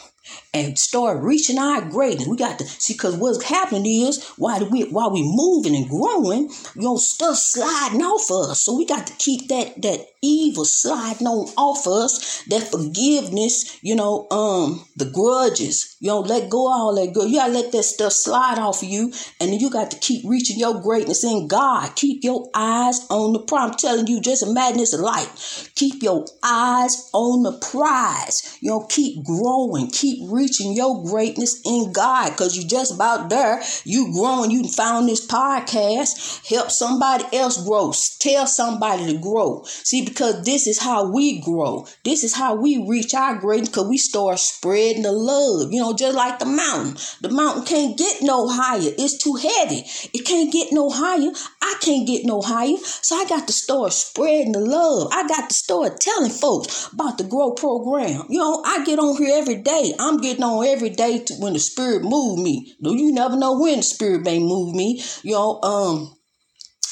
and 0.54 0.78
start 0.78 1.22
reaching 1.22 1.60
our 1.60 1.82
greatness. 1.90 2.28
We 2.28 2.38
got 2.38 2.60
to 2.60 2.66
see 2.66 2.94
because 2.94 3.16
what's 3.16 3.44
happening 3.44 3.86
is 3.86 4.26
while 4.38 4.68
we 4.70 4.84
while 4.90 5.12
we 5.12 5.22
moving 5.24 5.76
and 5.76 5.88
growing, 5.88 6.50
you 6.76 6.82
know, 6.82 6.98
stuff 6.98 7.38
sliding 7.38 8.02
off 8.02 8.30
of 8.32 8.52
us. 8.52 8.64
So 8.64 8.76
we 8.76 8.86
got 8.86 9.08
to 9.08 9.14
keep 9.14 9.48
that 9.50 9.82
that 9.84 10.06
evil 10.22 10.66
sliding 10.66 11.28
on 11.28 11.48
off 11.56 11.88
us, 11.88 12.44
that 12.48 12.64
forgiveness, 12.64 13.78
you 13.84 13.96
know, 13.96 14.28
um, 14.32 14.86
the 14.96 15.06
grudges, 15.06 15.96
you 16.00 16.08
know, 16.08 16.20
let 16.22 16.50
go 16.50 16.68
all 16.68 16.96
that 16.96 17.14
good. 17.14 17.30
You 17.30 17.38
gotta 17.38 17.54
let 17.54 17.72
that 17.72 17.84
stuff 17.84 18.14
slide 18.14 18.58
off 18.58 18.82
of 18.82 18.90
you, 18.90 19.14
and 19.40 19.52
then 19.52 19.60
you 19.60 19.70
got 19.70 19.92
to 19.92 19.98
keep 20.00 20.26
reaching 20.26 20.58
your 20.58 20.82
greatness 20.82 21.24
in 21.24 21.48
God. 21.48 21.96
Keep 21.96 22.24
your 22.24 22.50
eyes 22.56 23.06
on 23.10 23.34
the 23.34 23.40
prize. 23.40 23.70
I'm 23.70 23.76
telling 23.76 24.08
you, 24.08 24.20
just 24.20 24.42
imagine 24.44 24.80
it's 24.80 24.94
a 24.94 25.02
light. 25.02 25.30
Keep 25.76 26.02
your 26.02 26.26
eyes 26.44 27.10
on 27.14 27.44
the 27.44 27.58
prize. 27.60 28.58
You 28.62 28.72
know, 28.72 28.86
keep 28.90 29.24
growing, 29.24 29.92
keep 29.92 30.20
reaching 30.24 30.39
your 30.48 31.04
greatness 31.04 31.62
in 31.66 31.92
God, 31.92 32.32
because 32.32 32.58
you 32.58 32.68
just 32.68 32.94
about 32.94 33.30
there. 33.30 33.62
You 33.84 34.14
growing, 34.14 34.52
you 34.52 34.68
found 34.68 35.08
this 35.08 35.26
podcast, 35.26 36.48
help 36.48 36.72
somebody 36.72 37.26
else 37.36 37.64
grow, 37.64 37.94
tell 38.20 38.48
somebody 38.48 39.12
to 39.12 39.20
grow. 39.20 39.64
See, 39.66 40.06
because 40.06 40.46
this 40.46 40.68
is 40.68 40.80
how 40.80 41.12
we 41.12 41.42
grow. 41.42 41.88
This 42.04 42.24
is 42.24 42.36
how 42.36 42.56
we 42.56 42.86
reach 42.88 43.14
our 43.14 43.36
greatness 43.36 43.70
because 43.70 43.88
we 43.88 43.98
start 43.98 44.40
spreading 44.40 45.04
the 45.04 45.12
love. 45.12 45.72
You 45.72 45.82
know, 45.82 45.94
just 45.94 46.16
like 46.16 46.40
the 46.40 46.46
mountain. 46.46 46.98
The 47.22 47.30
mountain 47.30 47.66
can't 47.66 47.98
get 47.98 48.22
no 48.22 48.48
higher. 48.48 48.80
It's 48.98 49.18
too 49.18 49.36
heavy. 49.36 49.84
It 50.14 50.26
can't 50.26 50.52
get 50.52 50.72
no 50.72 50.90
higher. 50.90 51.32
I 51.62 51.76
can't 51.82 52.08
get 52.08 52.26
no 52.26 52.42
higher. 52.42 52.78
So 52.78 53.16
I 53.16 53.26
got 53.26 53.48
to 53.48 53.54
start 53.54 53.94
spreading 53.94 54.54
the 54.54 54.60
love. 54.60 55.10
I 55.12 55.28
got 55.28 55.50
to 55.50 55.56
start 55.56 56.00
telling 56.00 56.32
folks 56.32 56.88
about 56.94 57.18
the 57.18 57.26
Grow 57.26 57.52
program. 57.52 58.24
You 58.30 58.40
know, 58.40 58.64
I 58.66 58.84
get 58.86 59.00
on 59.00 59.18
here 59.18 59.36
every 59.38 59.62
day. 59.62 59.94
I'm 60.00 60.18
getting 60.22 60.44
on 60.44 60.66
every 60.66 60.90
day 60.90 61.20
to, 61.20 61.34
when 61.36 61.54
the 61.54 61.60
spirit 61.60 62.04
move 62.04 62.40
me. 62.40 62.76
You 62.80 63.12
never 63.12 63.36
know 63.36 63.60
when 63.60 63.78
the 63.78 63.84
spirit 63.84 64.24
may 64.24 64.40
move 64.40 64.74
me? 64.74 65.02
You 65.24 65.34
know, 65.34 65.62
um, 65.62 66.16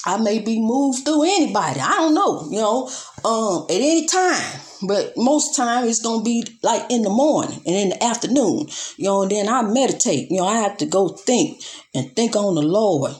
I 0.05 0.17
may 0.17 0.39
be 0.39 0.59
moved 0.59 1.05
through 1.05 1.23
anybody. 1.23 1.79
I 1.79 1.91
don't 1.91 2.13
know, 2.13 2.47
you 2.49 2.61
know, 2.61 2.89
um, 3.25 3.65
at 3.69 3.75
any 3.75 4.07
time. 4.07 4.61
But 4.83 5.13
most 5.17 5.55
time 5.55 5.85
it's 5.85 6.01
gonna 6.01 6.23
be 6.23 6.45
like 6.61 6.89
in 6.89 7.01
the 7.01 7.09
morning 7.09 7.61
and 7.65 7.75
in 7.75 7.89
the 7.89 8.03
afternoon, 8.03 8.67
you 8.97 9.05
know, 9.05 9.23
and 9.23 9.31
then 9.31 9.49
I 9.49 9.63
meditate. 9.63 10.29
You 10.29 10.37
know, 10.37 10.47
I 10.47 10.57
have 10.59 10.77
to 10.77 10.85
go 10.85 11.09
think 11.09 11.61
and 11.95 12.15
think 12.15 12.35
on 12.35 12.55
the 12.55 12.61
Lord. 12.61 13.15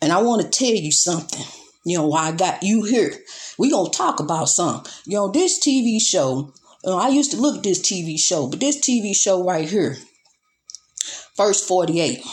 And 0.00 0.12
I 0.12 0.22
want 0.22 0.42
to 0.42 0.48
tell 0.48 0.74
you 0.74 0.92
something. 0.92 1.44
You 1.84 1.98
know, 1.98 2.06
why 2.08 2.28
I 2.28 2.32
got 2.32 2.62
you 2.62 2.82
here. 2.82 3.12
we 3.58 3.70
gonna 3.70 3.90
talk 3.90 4.20
about 4.20 4.48
something. 4.48 4.92
You 5.04 5.16
know, 5.16 5.28
this 5.28 5.58
TV 5.60 6.00
show, 6.00 6.52
you 6.84 6.90
know, 6.90 6.98
I 6.98 7.08
used 7.08 7.30
to 7.30 7.36
look 7.36 7.58
at 7.58 7.62
this 7.62 7.80
TV 7.80 8.18
show, 8.18 8.48
but 8.48 8.60
this 8.60 8.78
TV 8.78 9.14
show 9.14 9.44
right 9.44 9.68
here, 9.68 9.96
First 11.36 11.68
48. 11.68 12.24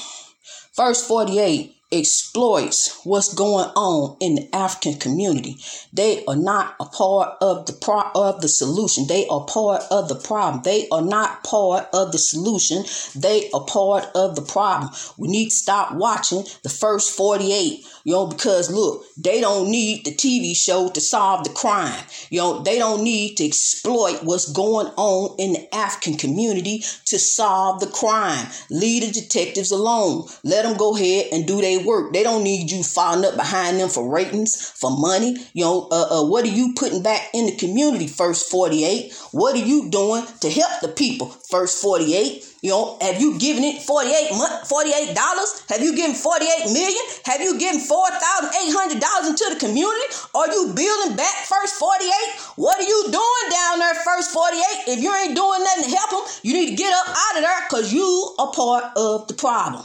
First 0.74 1.08
48 1.08 1.73
exploits 1.94 3.00
what's 3.04 3.34
going 3.34 3.70
on 3.76 4.18
in 4.20 4.36
the 4.36 4.50
African 4.56 4.96
community. 4.96 5.58
They 5.94 6.26
are 6.26 6.36
not 6.36 6.76
a 6.80 6.86
part 6.86 7.38
of 7.42 7.66
the 7.66 7.74
pro- 7.74 8.12
of 8.16 8.42
the 8.42 8.50
solution. 8.50 9.08
They 9.08 9.28
are 9.28 9.46
part 9.46 9.84
of 9.92 10.10
the 10.10 10.16
problem. 10.16 10.64
They 10.64 10.88
are 10.90 11.02
not 11.02 11.44
part 11.44 11.88
of 11.94 12.12
the 12.12 12.18
solution. 12.18 12.84
They 13.16 13.50
are 13.52 13.66
part 13.66 14.06
of 14.16 14.36
the 14.36 14.42
problem. 14.42 14.92
We 15.18 15.28
need 15.28 15.50
to 15.50 15.56
stop 15.56 15.94
watching 15.94 16.44
the 16.64 16.70
first 16.70 17.16
48 17.16 17.86
you 18.04 18.14
know, 18.14 18.28
because 18.28 18.70
look, 18.70 19.06
they 19.18 19.40
don't 19.40 19.70
need 19.70 20.06
the 20.06 20.14
TV 20.14 20.56
show 20.56 20.90
to 20.90 21.00
solve 21.00 21.44
the 21.46 21.50
crime. 21.50 22.04
You 22.30 22.40
know, 22.40 22.62
they 22.62 22.78
don't 22.78 23.04
need 23.04 23.38
to 23.38 23.46
exploit 23.46 24.24
what's 24.24 24.52
going 24.52 24.88
on 24.98 25.36
in 25.40 25.54
the 25.54 25.74
African 25.74 26.16
community 26.16 26.84
to 27.06 27.18
solve 27.18 27.80
the 27.80 27.88
crime. 27.88 28.48
Leave 28.70 29.04
the 29.04 29.22
detectives 29.22 29.72
alone. 29.72 30.28
Let 30.44 30.64
them 30.64 30.78
go 30.78 30.96
ahead 30.96 31.28
and 31.32 31.48
do 31.48 31.62
their 31.62 31.83
work. 31.86 32.14
They 32.14 32.24
don't 32.24 32.44
need 32.44 32.72
you 32.72 32.84
following 32.84 33.26
up 33.26 33.36
behind 33.36 33.80
them 33.80 33.90
for 33.90 34.10
ratings, 34.10 34.56
for 34.56 34.92
money. 34.92 35.38
You 35.54 35.66
know, 35.66 35.88
uh, 35.92 36.22
uh, 36.22 36.26
what 36.26 36.46
are 36.46 36.50
you 36.50 36.74
putting 36.76 37.04
back 37.04 37.30
in 37.34 37.46
the 37.46 37.56
community? 37.56 38.08
First 38.08 38.50
48. 38.50 39.14
What 39.32 39.56
are 39.56 39.66
you 39.66 39.90
doing 39.90 40.26
to 40.42 40.50
help 40.50 40.82
the 40.82 40.90
people? 40.90 41.28
First 41.50 41.82
48. 41.82 42.50
You 42.64 42.70
know, 42.70 42.98
have 43.02 43.20
you 43.20 43.38
given 43.40 43.66
it 43.66 43.82
48 43.82 44.32
month, 44.40 44.72
$48? 44.72 45.68
Have 45.68 45.82
you 45.82 45.94
given 45.98 46.16
48 46.16 46.72
million? 46.72 47.04
Have 47.26 47.42
you 47.42 47.60
given 47.60 47.82
$4,800 47.82 49.28
into 49.28 49.46
the 49.52 49.58
community? 49.60 50.08
Are 50.34 50.48
you 50.48 50.72
building 50.74 51.18
back 51.18 51.36
first 51.44 51.76
48? 51.76 52.08
What 52.56 52.80
are 52.80 52.88
you 52.88 53.04
doing 53.12 53.46
down 53.52 53.80
there 53.80 53.96
first 53.96 54.32
48? 54.32 54.96
If 54.96 55.04
you 55.04 55.14
ain't 55.14 55.36
doing 55.36 55.60
nothing 55.60 55.92
to 55.92 55.98
help 55.98 56.10
them, 56.12 56.22
you 56.44 56.54
need 56.54 56.70
to 56.70 56.76
get 56.76 56.96
up 56.96 57.10
out 57.10 57.36
of 57.36 57.44
there 57.44 57.62
because 57.68 57.94
you 57.94 58.36
are 58.40 58.52
part 58.54 58.86
of 58.96 59.28
the 59.28 59.34
problem. 59.34 59.84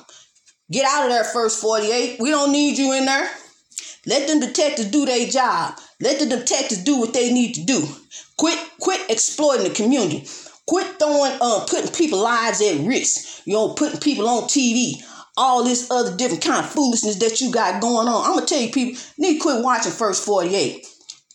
Get 0.70 0.84
out 0.84 1.04
of 1.04 1.10
there 1.10 1.24
first 1.24 1.60
48. 1.60 2.20
We 2.20 2.30
don't 2.30 2.52
need 2.52 2.76
you 2.76 2.92
in 2.92 3.06
there. 3.06 3.30
Let 4.06 4.28
them 4.28 4.40
detectives 4.40 4.90
do 4.90 5.06
their 5.06 5.26
job. 5.26 5.78
Let 6.00 6.18
the 6.18 6.26
detectives 6.26 6.84
do 6.84 6.98
what 6.98 7.12
they 7.12 7.32
need 7.32 7.54
to 7.54 7.64
do. 7.64 7.86
Quit, 8.36 8.58
quit 8.80 9.10
exploiting 9.10 9.68
the 9.68 9.74
community. 9.74 10.26
Quit 10.66 10.98
throwing, 10.98 11.32
uh, 11.40 11.66
putting 11.68 11.92
people 11.92 12.18
lives 12.22 12.60
at 12.60 12.86
risk. 12.86 13.46
You 13.46 13.54
know, 13.54 13.74
putting 13.74 14.00
people 14.00 14.28
on 14.28 14.44
TV. 14.44 15.02
All 15.36 15.64
this 15.64 15.90
other 15.90 16.16
different 16.16 16.44
kind 16.44 16.64
of 16.64 16.70
foolishness 16.70 17.16
that 17.16 17.40
you 17.40 17.50
got 17.50 17.80
going 17.80 18.08
on. 18.08 18.26
I'm 18.26 18.34
gonna 18.34 18.46
tell 18.46 18.60
you, 18.60 18.70
people 18.70 19.00
need 19.18 19.34
to 19.34 19.40
quit 19.40 19.64
watching 19.64 19.92
First 19.92 20.24
48. 20.24 20.86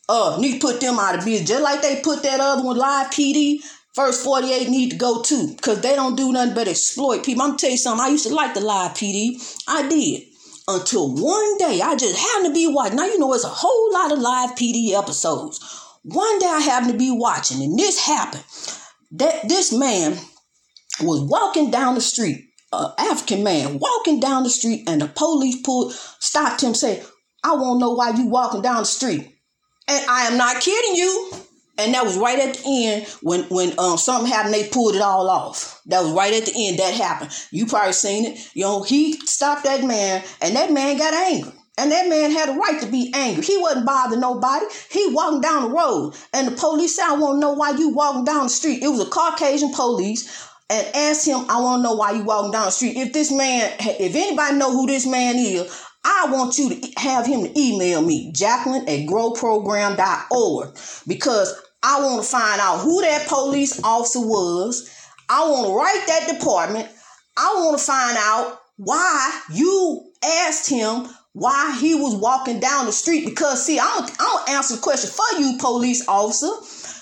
Uh, 0.10 0.38
need 0.40 0.60
to 0.60 0.68
put 0.68 0.82
them 0.82 1.00
out 1.00 1.18
of 1.18 1.26
business, 1.26 1.50
just 1.50 1.64
like 1.64 1.82
they 1.82 2.02
put 2.02 2.22
that 2.24 2.40
other 2.40 2.64
one, 2.64 2.78
Live 2.78 3.08
PD. 3.08 3.60
First 3.94 4.24
48 4.24 4.70
need 4.70 4.92
to 4.92 4.98
go 4.98 5.22
too, 5.22 5.54
because 5.56 5.82
they 5.82 5.96
don't 5.96 6.18
do 6.18 6.32
nothing 6.32 6.56
but 6.56 6.68
exploit 6.68 7.24
people. 7.24 7.44
I'm 7.44 7.50
gonna 7.50 7.60
tell 7.60 7.72
you 7.72 7.78
something. 7.78 8.04
I 8.04 8.10
used 8.10 8.28
to 8.28 8.34
like 8.34 8.56
the 8.56 8.62
Live 8.62 8.94
PD. 8.94 9.38
I 9.68 9.88
did. 9.88 10.24
Until 10.68 11.14
one 11.14 11.58
day 11.58 11.82
I 11.82 11.96
just 11.96 12.18
happened 12.18 12.48
to 12.48 12.54
be 12.54 12.68
watching. 12.68 12.96
Now 12.96 13.06
you 13.06 13.20
know 13.20 13.34
it's 13.34 13.44
a 13.44 13.50
whole 13.50 13.94
lot 13.94 14.12
of 14.12 14.20
live 14.20 14.52
PD 14.52 14.94
episodes. 14.94 15.60
One 16.04 16.40
day 16.40 16.48
I 16.48 16.60
happened 16.60 16.94
to 16.94 16.98
be 16.98 17.12
watching, 17.12 17.62
and 17.62 17.78
this 17.78 18.00
happened 18.06 18.44
that 19.12 19.48
this 19.48 19.72
man 19.72 20.18
was 21.02 21.22
walking 21.22 21.70
down 21.70 21.96
the 21.96 22.02
street, 22.02 22.50
an 22.72 22.92
African 22.98 23.44
man 23.44 23.78
walking 23.78 24.20
down 24.20 24.44
the 24.44 24.50
street, 24.50 24.84
and 24.88 25.02
the 25.02 25.08
police 25.08 25.62
pulled, 25.62 25.94
stopped 25.94 26.62
him, 26.62 26.74
said, 26.74 27.06
I 27.44 27.54
want 27.56 27.76
to 27.76 27.80
know 27.80 27.94
why 27.94 28.12
you 28.12 28.28
walking 28.28 28.62
down 28.62 28.80
the 28.80 28.86
street. 28.86 29.30
And 29.88 30.06
I 30.10 30.24
am 30.28 30.38
not 30.38 30.62
kidding 30.62 30.96
you. 30.96 31.32
And 31.78 31.94
that 31.94 32.04
was 32.04 32.18
right 32.18 32.40
at 32.40 32.56
the 32.56 32.64
end 32.66 33.08
when 33.22 33.44
when 33.46 33.78
um 33.80 33.98
something 33.98 34.32
happened, 34.32 34.54
they 34.54 34.68
pulled 34.68 34.96
it 34.96 35.02
all 35.02 35.30
off. 35.30 35.82
That 35.88 36.04
was 36.04 36.12
right 36.12 36.34
at 36.34 36.46
the 36.46 36.54
end 36.56 36.80
that 36.80 36.94
happened. 36.94 37.32
You 37.52 37.66
probably 37.66 37.94
seen 37.94 38.26
it. 38.26 38.52
You 38.54 38.64
know, 38.64 38.84
he 38.84 39.14
stopped 39.14 39.64
that 39.64 39.84
man, 39.84 40.24
and 40.42 40.56
that 40.56 40.72
man 40.72 40.98
got 40.98 41.14
angry. 41.14 41.52
And 41.78 41.92
that 41.92 42.08
man 42.08 42.32
had 42.32 42.50
a 42.50 42.54
right 42.54 42.80
to 42.82 42.88
be 42.88 43.12
angry. 43.16 43.44
He 43.44 43.58
wasn't 43.58 43.88
bothering 43.88 44.22
nobody. 44.22 44.66
He 44.92 45.12
walking 45.12 45.42
down 45.42 45.64
the 45.64 45.70
road. 45.70 46.14
And 46.32 46.48
the 46.48 46.52
police 46.52 46.96
said, 46.96 47.08
I 47.08 47.18
want 47.18 47.38
to 47.38 47.40
know 47.40 47.54
why 47.54 47.72
you 47.72 47.90
walking 47.90 48.26
down 48.26 48.44
the 48.44 48.50
street. 48.50 48.84
It 48.84 48.90
was 48.90 49.00
a 49.00 49.10
Caucasian 49.10 49.74
police 49.74 50.48
and 50.70 50.96
asked 50.96 51.26
him, 51.26 51.46
I 51.50 51.60
want 51.62 51.80
to 51.80 51.84
know 51.84 51.96
why 51.96 52.12
you 52.12 52.24
walking 52.24 52.52
down 52.52 52.66
the 52.66 52.72
street. 52.72 52.96
If 52.96 53.12
this 53.14 53.32
man, 53.32 53.74
if 53.80 54.16
anybody 54.16 54.56
know 54.56 54.72
who 54.72 54.86
this 54.86 55.08
man 55.08 55.36
is, 55.36 55.84
I 56.06 56.28
want 56.30 56.58
you 56.58 56.70
to 56.70 56.92
have 56.98 57.26
him 57.26 57.44
to 57.44 57.60
email 57.60 58.02
me, 58.02 58.32
Jacqueline 58.34 58.88
at 58.90 59.08
growprogram.org, 59.08 60.78
because 61.08 61.62
I 61.82 62.02
want 62.02 62.24
to 62.24 62.30
find 62.30 62.60
out 62.60 62.80
who 62.80 63.02
that 63.02 63.28
police 63.28 63.82
officer 63.84 64.20
was. 64.20 64.90
I 65.30 65.50
want 65.50 65.68
to 65.68 65.74
write 65.74 66.04
that 66.08 66.38
department. 66.38 66.90
I 67.38 67.54
want 67.58 67.78
to 67.78 67.84
find 67.84 68.18
out 68.18 68.60
why 68.78 69.42
you 69.52 70.12
asked 70.24 70.70
him 70.70 71.08
why 71.34 71.76
he 71.80 71.96
was 71.96 72.16
walking 72.16 72.60
down 72.60 72.86
the 72.86 72.92
street. 72.92 73.26
Because, 73.26 73.66
see, 73.66 73.80
I'm 73.80 74.06
going 74.06 74.46
to 74.46 74.52
answer 74.52 74.76
the 74.76 74.82
question 74.82 75.10
for 75.10 75.40
you, 75.40 75.58
police 75.60 76.08
officer, 76.08 76.52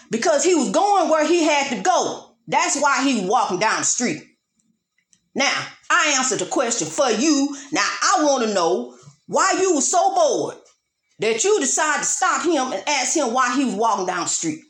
because 0.10 0.44
he 0.44 0.56
was 0.56 0.70
going 0.70 1.10
where 1.10 1.28
he 1.28 1.44
had 1.44 1.76
to 1.76 1.82
go. 1.82 2.36
That's 2.48 2.80
why 2.80 3.04
he 3.04 3.22
was 3.22 3.30
walking 3.30 3.60
down 3.60 3.80
the 3.80 3.86
street. 3.86 4.24
Now, 5.36 5.68
I 5.92 6.16
answered 6.18 6.40
the 6.40 6.46
question 6.46 6.88
for 6.88 7.12
you. 7.12 7.54
Now, 7.74 7.82
I 8.02 8.24
want 8.24 8.48
to 8.48 8.54
know 8.54 8.96
why 9.28 9.58
you 9.60 9.76
were 9.76 9.82
so 9.82 10.16
bored 10.16 10.56
that 11.20 11.44
you 11.44 11.60
decided 11.60 12.04
to 12.04 12.06
stop 12.06 12.46
him 12.46 12.72
and 12.72 12.82
ask 12.88 13.16
him 13.16 13.34
why 13.34 13.54
he 13.56 13.66
was 13.66 13.76
walking 13.76 14.06
down 14.06 14.24
the 14.24 14.30
street. 14.30 14.62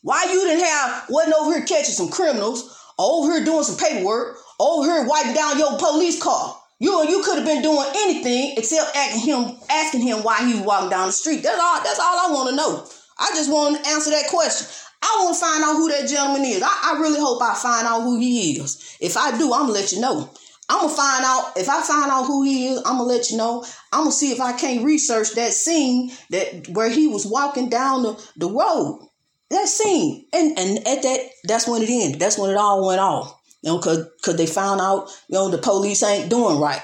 Why 0.00 0.24
you 0.24 0.40
didn't 0.46 0.64
have, 0.64 1.04
wasn't 1.10 1.34
over 1.34 1.52
here 1.52 1.66
catching 1.66 1.94
some 1.94 2.08
criminals, 2.08 2.74
over 2.98 3.30
here 3.30 3.44
doing 3.44 3.62
some 3.62 3.76
paperwork, 3.76 4.38
over 4.58 4.90
here 4.90 5.06
wiping 5.06 5.34
down 5.34 5.58
your 5.58 5.78
police 5.78 6.20
car. 6.20 6.56
You 6.80 7.06
you 7.08 7.22
could 7.24 7.36
have 7.36 7.46
been 7.46 7.60
doing 7.60 7.86
anything 7.96 8.54
except 8.56 8.96
asking 8.96 9.22
him 9.22 9.56
asking 9.68 10.00
him 10.00 10.22
why 10.22 10.46
he 10.46 10.54
was 10.54 10.62
walking 10.62 10.90
down 10.90 11.08
the 11.08 11.12
street. 11.12 11.42
That's 11.42 11.60
all. 11.60 11.82
That's 11.82 11.98
all 11.98 12.30
I 12.30 12.32
want 12.32 12.50
to 12.50 12.56
know. 12.56 12.86
I 13.18 13.30
just 13.34 13.50
want 13.50 13.82
to 13.82 13.90
answer 13.90 14.10
that 14.10 14.28
question. 14.30 14.68
I 15.00 15.20
want 15.22 15.36
to 15.36 15.40
find 15.40 15.62
out 15.64 15.76
who 15.76 15.88
that 15.90 16.08
gentleman 16.08 16.44
is. 16.44 16.62
I, 16.62 16.94
I 16.94 17.00
really 17.00 17.20
hope 17.20 17.40
I 17.42 17.54
find 17.54 17.86
out 17.86 18.02
who 18.02 18.18
he 18.18 18.58
is. 18.58 18.96
If 19.00 19.16
I 19.16 19.36
do, 19.38 19.52
I'm 19.52 19.62
gonna 19.62 19.72
let 19.72 19.92
you 19.92 20.00
know. 20.00 20.30
I'm 20.68 20.80
gonna 20.82 20.94
find 20.94 21.24
out 21.24 21.52
if 21.56 21.68
I 21.68 21.82
find 21.82 22.10
out 22.10 22.26
who 22.26 22.42
he 22.42 22.68
is. 22.68 22.78
I'm 22.78 22.98
gonna 22.98 23.04
let 23.04 23.30
you 23.30 23.36
know. 23.36 23.64
I'm 23.92 24.00
gonna 24.00 24.12
see 24.12 24.32
if 24.32 24.40
I 24.40 24.52
can't 24.52 24.84
research 24.84 25.32
that 25.34 25.52
scene 25.52 26.10
that 26.30 26.68
where 26.68 26.90
he 26.90 27.06
was 27.06 27.26
walking 27.26 27.68
down 27.68 28.02
the, 28.02 28.28
the 28.36 28.50
road. 28.50 29.08
That 29.50 29.66
scene, 29.66 30.26
and 30.34 30.58
and 30.58 30.78
at 30.86 31.02
that, 31.02 31.20
that's 31.44 31.66
when 31.66 31.82
it 31.82 31.88
ended. 31.88 32.20
That's 32.20 32.36
when 32.36 32.50
it 32.50 32.58
all 32.58 32.86
went 32.86 33.00
off. 33.00 33.34
You 33.62 33.72
know, 33.72 33.78
cause, 33.78 34.06
cause 34.22 34.36
they 34.36 34.46
found 34.46 34.80
out, 34.80 35.08
you 35.28 35.34
know, 35.34 35.48
the 35.48 35.58
police 35.58 36.02
ain't 36.02 36.30
doing 36.30 36.60
right. 36.60 36.82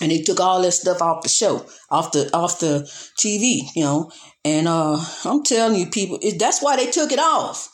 And 0.00 0.10
they 0.12 0.20
took 0.20 0.38
all 0.38 0.60
that 0.62 0.72
stuff 0.72 1.00
off 1.00 1.22
the 1.22 1.30
show, 1.30 1.66
off 1.90 2.12
the 2.12 2.30
off 2.36 2.60
the 2.60 2.82
TV, 3.18 3.62
you 3.74 3.82
know. 3.82 4.12
And 4.46 4.68
uh 4.68 4.96
I'm 5.24 5.42
telling 5.42 5.78
you, 5.78 5.86
people, 5.86 6.18
it, 6.22 6.38
that's 6.38 6.62
why 6.62 6.76
they 6.76 6.90
took 6.90 7.10
it 7.10 7.18
off. 7.18 7.68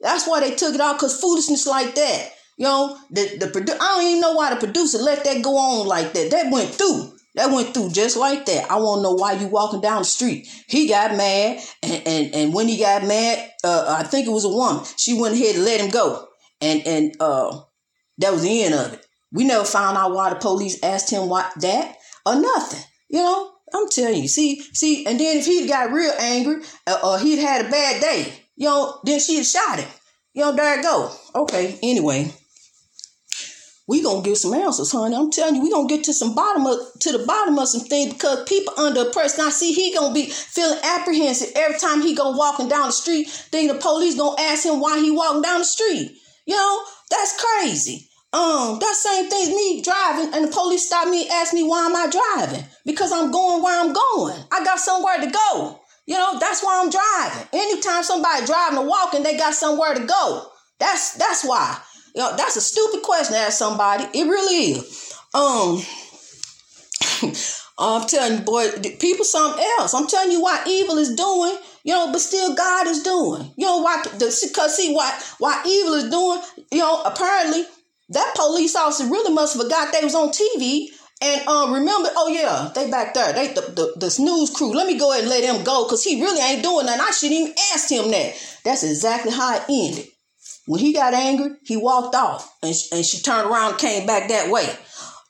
That's 0.00 0.28
why 0.28 0.40
they 0.40 0.54
took 0.54 0.74
it 0.74 0.80
off, 0.80 0.98
cause 0.98 1.20
foolishness 1.20 1.66
like 1.66 1.94
that. 1.94 2.32
You 2.58 2.64
know, 2.64 2.98
the 3.10 3.38
the 3.38 3.46
produ- 3.46 3.78
I 3.80 3.86
don't 3.96 4.06
even 4.06 4.20
know 4.20 4.32
why 4.34 4.52
the 4.52 4.60
producer 4.60 4.98
let 4.98 5.24
that 5.24 5.42
go 5.42 5.56
on 5.56 5.86
like 5.86 6.12
that. 6.12 6.30
That 6.30 6.52
went 6.52 6.70
through. 6.70 7.14
That 7.34 7.50
went 7.52 7.72
through 7.72 7.90
just 7.90 8.16
like 8.16 8.46
that. 8.46 8.70
I 8.70 8.76
want 8.76 8.98
to 8.98 9.02
know 9.04 9.12
why 9.12 9.32
you 9.32 9.46
walking 9.46 9.80
down 9.80 10.02
the 10.02 10.04
street. 10.04 10.46
He 10.66 10.88
got 10.88 11.16
mad, 11.16 11.60
and 11.82 12.02
and, 12.06 12.34
and 12.34 12.54
when 12.54 12.68
he 12.68 12.78
got 12.78 13.06
mad, 13.06 13.50
uh, 13.64 13.96
I 13.98 14.02
think 14.02 14.26
it 14.26 14.30
was 14.30 14.44
a 14.44 14.48
woman. 14.48 14.84
She 14.96 15.18
went 15.18 15.34
ahead 15.34 15.54
and 15.56 15.64
let 15.64 15.80
him 15.80 15.90
go 15.90 16.28
and 16.60 16.86
and 16.86 17.16
uh, 17.20 17.60
that 18.18 18.32
was 18.32 18.42
the 18.42 18.62
end 18.64 18.74
of 18.74 18.92
it. 18.94 19.06
We 19.32 19.44
never 19.44 19.64
found 19.64 19.96
out 19.96 20.12
why 20.12 20.30
the 20.30 20.36
police 20.36 20.82
asked 20.82 21.10
him 21.10 21.28
what 21.28 21.52
that 21.60 21.96
or 22.24 22.40
nothing. 22.40 22.82
You 23.08 23.20
know, 23.20 23.52
I'm 23.74 23.88
telling 23.88 24.22
you. 24.22 24.28
See, 24.28 24.60
see, 24.72 25.06
and 25.06 25.18
then 25.18 25.38
if 25.38 25.46
he'd 25.46 25.68
got 25.68 25.92
real 25.92 26.12
angry 26.18 26.62
uh, 26.86 26.98
or 27.04 27.18
he'd 27.18 27.38
had 27.38 27.66
a 27.66 27.70
bad 27.70 28.00
day, 28.00 28.32
you 28.56 28.66
know, 28.66 29.00
then 29.04 29.20
she'd 29.20 29.44
shot 29.44 29.78
him. 29.78 29.88
You 30.34 30.42
know, 30.42 30.52
there 30.52 30.78
it 30.78 30.82
go. 30.82 31.12
Okay. 31.34 31.78
Anyway, 31.82 32.32
we 33.88 34.02
gonna 34.02 34.22
get 34.22 34.36
some 34.36 34.52
answers, 34.52 34.92
honey. 34.92 35.16
I'm 35.16 35.30
telling 35.30 35.56
you, 35.56 35.62
we 35.62 35.70
gonna 35.70 35.88
get 35.88 36.04
to 36.04 36.12
some 36.12 36.34
bottom 36.34 36.66
of 36.66 36.78
to 37.00 37.12
the 37.12 37.24
bottom 37.24 37.58
of 37.58 37.68
some 37.68 37.80
things 37.80 38.12
because 38.12 38.44
people 38.48 38.74
under 38.76 39.06
pressure. 39.06 39.42
Now, 39.42 39.48
see, 39.48 39.72
he 39.72 39.94
gonna 39.94 40.12
be 40.12 40.26
feeling 40.26 40.78
apprehensive 40.84 41.52
every 41.56 41.78
time 41.78 42.02
he 42.02 42.14
go 42.14 42.32
walking 42.32 42.68
down 42.68 42.88
the 42.88 42.92
street. 42.92 43.48
Then 43.50 43.68
the 43.68 43.74
police 43.76 44.14
gonna 44.14 44.40
ask 44.40 44.64
him 44.66 44.80
why 44.80 45.00
he 45.00 45.10
walking 45.10 45.42
down 45.42 45.60
the 45.60 45.64
street. 45.64 46.18
You 46.46 46.54
know, 46.54 46.84
that's 47.10 47.42
crazy. 47.42 48.07
Um, 48.30 48.78
that 48.78 48.94
same 48.94 49.30
thing 49.30 49.56
me 49.56 49.80
driving 49.80 50.34
and 50.34 50.44
the 50.44 50.52
police 50.52 50.86
stop 50.86 51.08
me 51.08 51.26
ask 51.30 51.54
me 51.54 51.62
why 51.62 51.86
am 51.86 51.96
I 51.96 52.10
driving? 52.10 52.64
Because 52.84 53.10
I'm 53.10 53.30
going 53.30 53.62
where 53.62 53.80
I'm 53.80 53.92
going. 53.92 54.36
I 54.52 54.62
got 54.64 54.78
somewhere 54.78 55.18
to 55.18 55.30
go. 55.30 55.80
You 56.06 56.14
know, 56.14 56.38
that's 56.38 56.62
why 56.62 56.80
I'm 56.82 56.90
driving. 56.90 57.48
Anytime 57.54 58.02
somebody 58.02 58.44
driving 58.44 58.78
or 58.78 58.86
walking, 58.86 59.22
they 59.22 59.38
got 59.38 59.54
somewhere 59.54 59.94
to 59.94 60.04
go. 60.04 60.46
That's 60.78 61.14
that's 61.14 61.42
why. 61.42 61.80
You 62.14 62.22
know, 62.22 62.36
that's 62.36 62.56
a 62.56 62.60
stupid 62.60 63.02
question 63.02 63.34
to 63.34 63.40
ask 63.40 63.56
somebody. 63.56 64.04
It 64.12 64.24
really 64.24 64.72
is. 64.72 65.14
Um 65.32 65.80
I'm 67.80 68.06
telling 68.08 68.40
you, 68.40 68.44
boy, 68.44 68.70
people 69.00 69.24
something 69.24 69.64
else. 69.78 69.94
I'm 69.94 70.06
telling 70.06 70.32
you 70.32 70.42
what 70.42 70.66
evil 70.66 70.98
is 70.98 71.14
doing 71.14 71.56
you 71.88 71.94
know, 71.94 72.12
but 72.12 72.20
still 72.20 72.54
God 72.54 72.86
is 72.86 73.02
doing. 73.02 73.50
You 73.56 73.64
know 73.64 73.78
why? 73.78 74.02
Because 74.02 74.76
see 74.76 74.92
what 74.92 75.14
why 75.38 75.62
evil 75.66 75.94
is 75.94 76.10
doing. 76.10 76.42
You 76.70 76.80
know, 76.80 77.02
apparently 77.02 77.64
that 78.10 78.32
police 78.36 78.74
officer 78.76 79.04
really 79.04 79.34
must 79.34 79.54
have 79.54 79.62
forgot 79.62 79.92
they 79.92 80.04
was 80.04 80.14
on 80.14 80.30
TV 80.30 80.86
and 81.20 81.48
um, 81.48 81.72
remember, 81.72 82.08
oh 82.14 82.28
yeah, 82.28 82.70
they 82.74 82.88
back 82.88 83.12
there. 83.12 83.32
They 83.32 83.48
the, 83.48 83.60
the, 83.60 83.92
the 83.96 84.16
news 84.22 84.50
crew. 84.50 84.72
Let 84.72 84.86
me 84.86 84.96
go 84.96 85.10
ahead 85.10 85.24
and 85.24 85.30
let 85.30 85.42
him 85.42 85.64
go 85.64 85.84
because 85.84 86.04
he 86.04 86.22
really 86.22 86.40
ain't 86.40 86.62
doing 86.62 86.86
nothing. 86.86 87.00
I 87.00 87.10
shouldn't 87.10 87.40
even 87.40 87.54
ask 87.74 87.90
him 87.90 88.10
that. 88.12 88.60
That's 88.64 88.84
exactly 88.84 89.32
how 89.32 89.56
it 89.56 89.64
ended. 89.68 90.06
When 90.66 90.80
he 90.80 90.92
got 90.92 91.14
angry, 91.14 91.56
he 91.64 91.76
walked 91.76 92.14
off, 92.14 92.56
and, 92.62 92.72
and 92.92 93.04
she 93.04 93.18
turned 93.20 93.50
around 93.50 93.70
and 93.70 93.80
came 93.80 94.06
back 94.06 94.28
that 94.28 94.50
way 94.50 94.68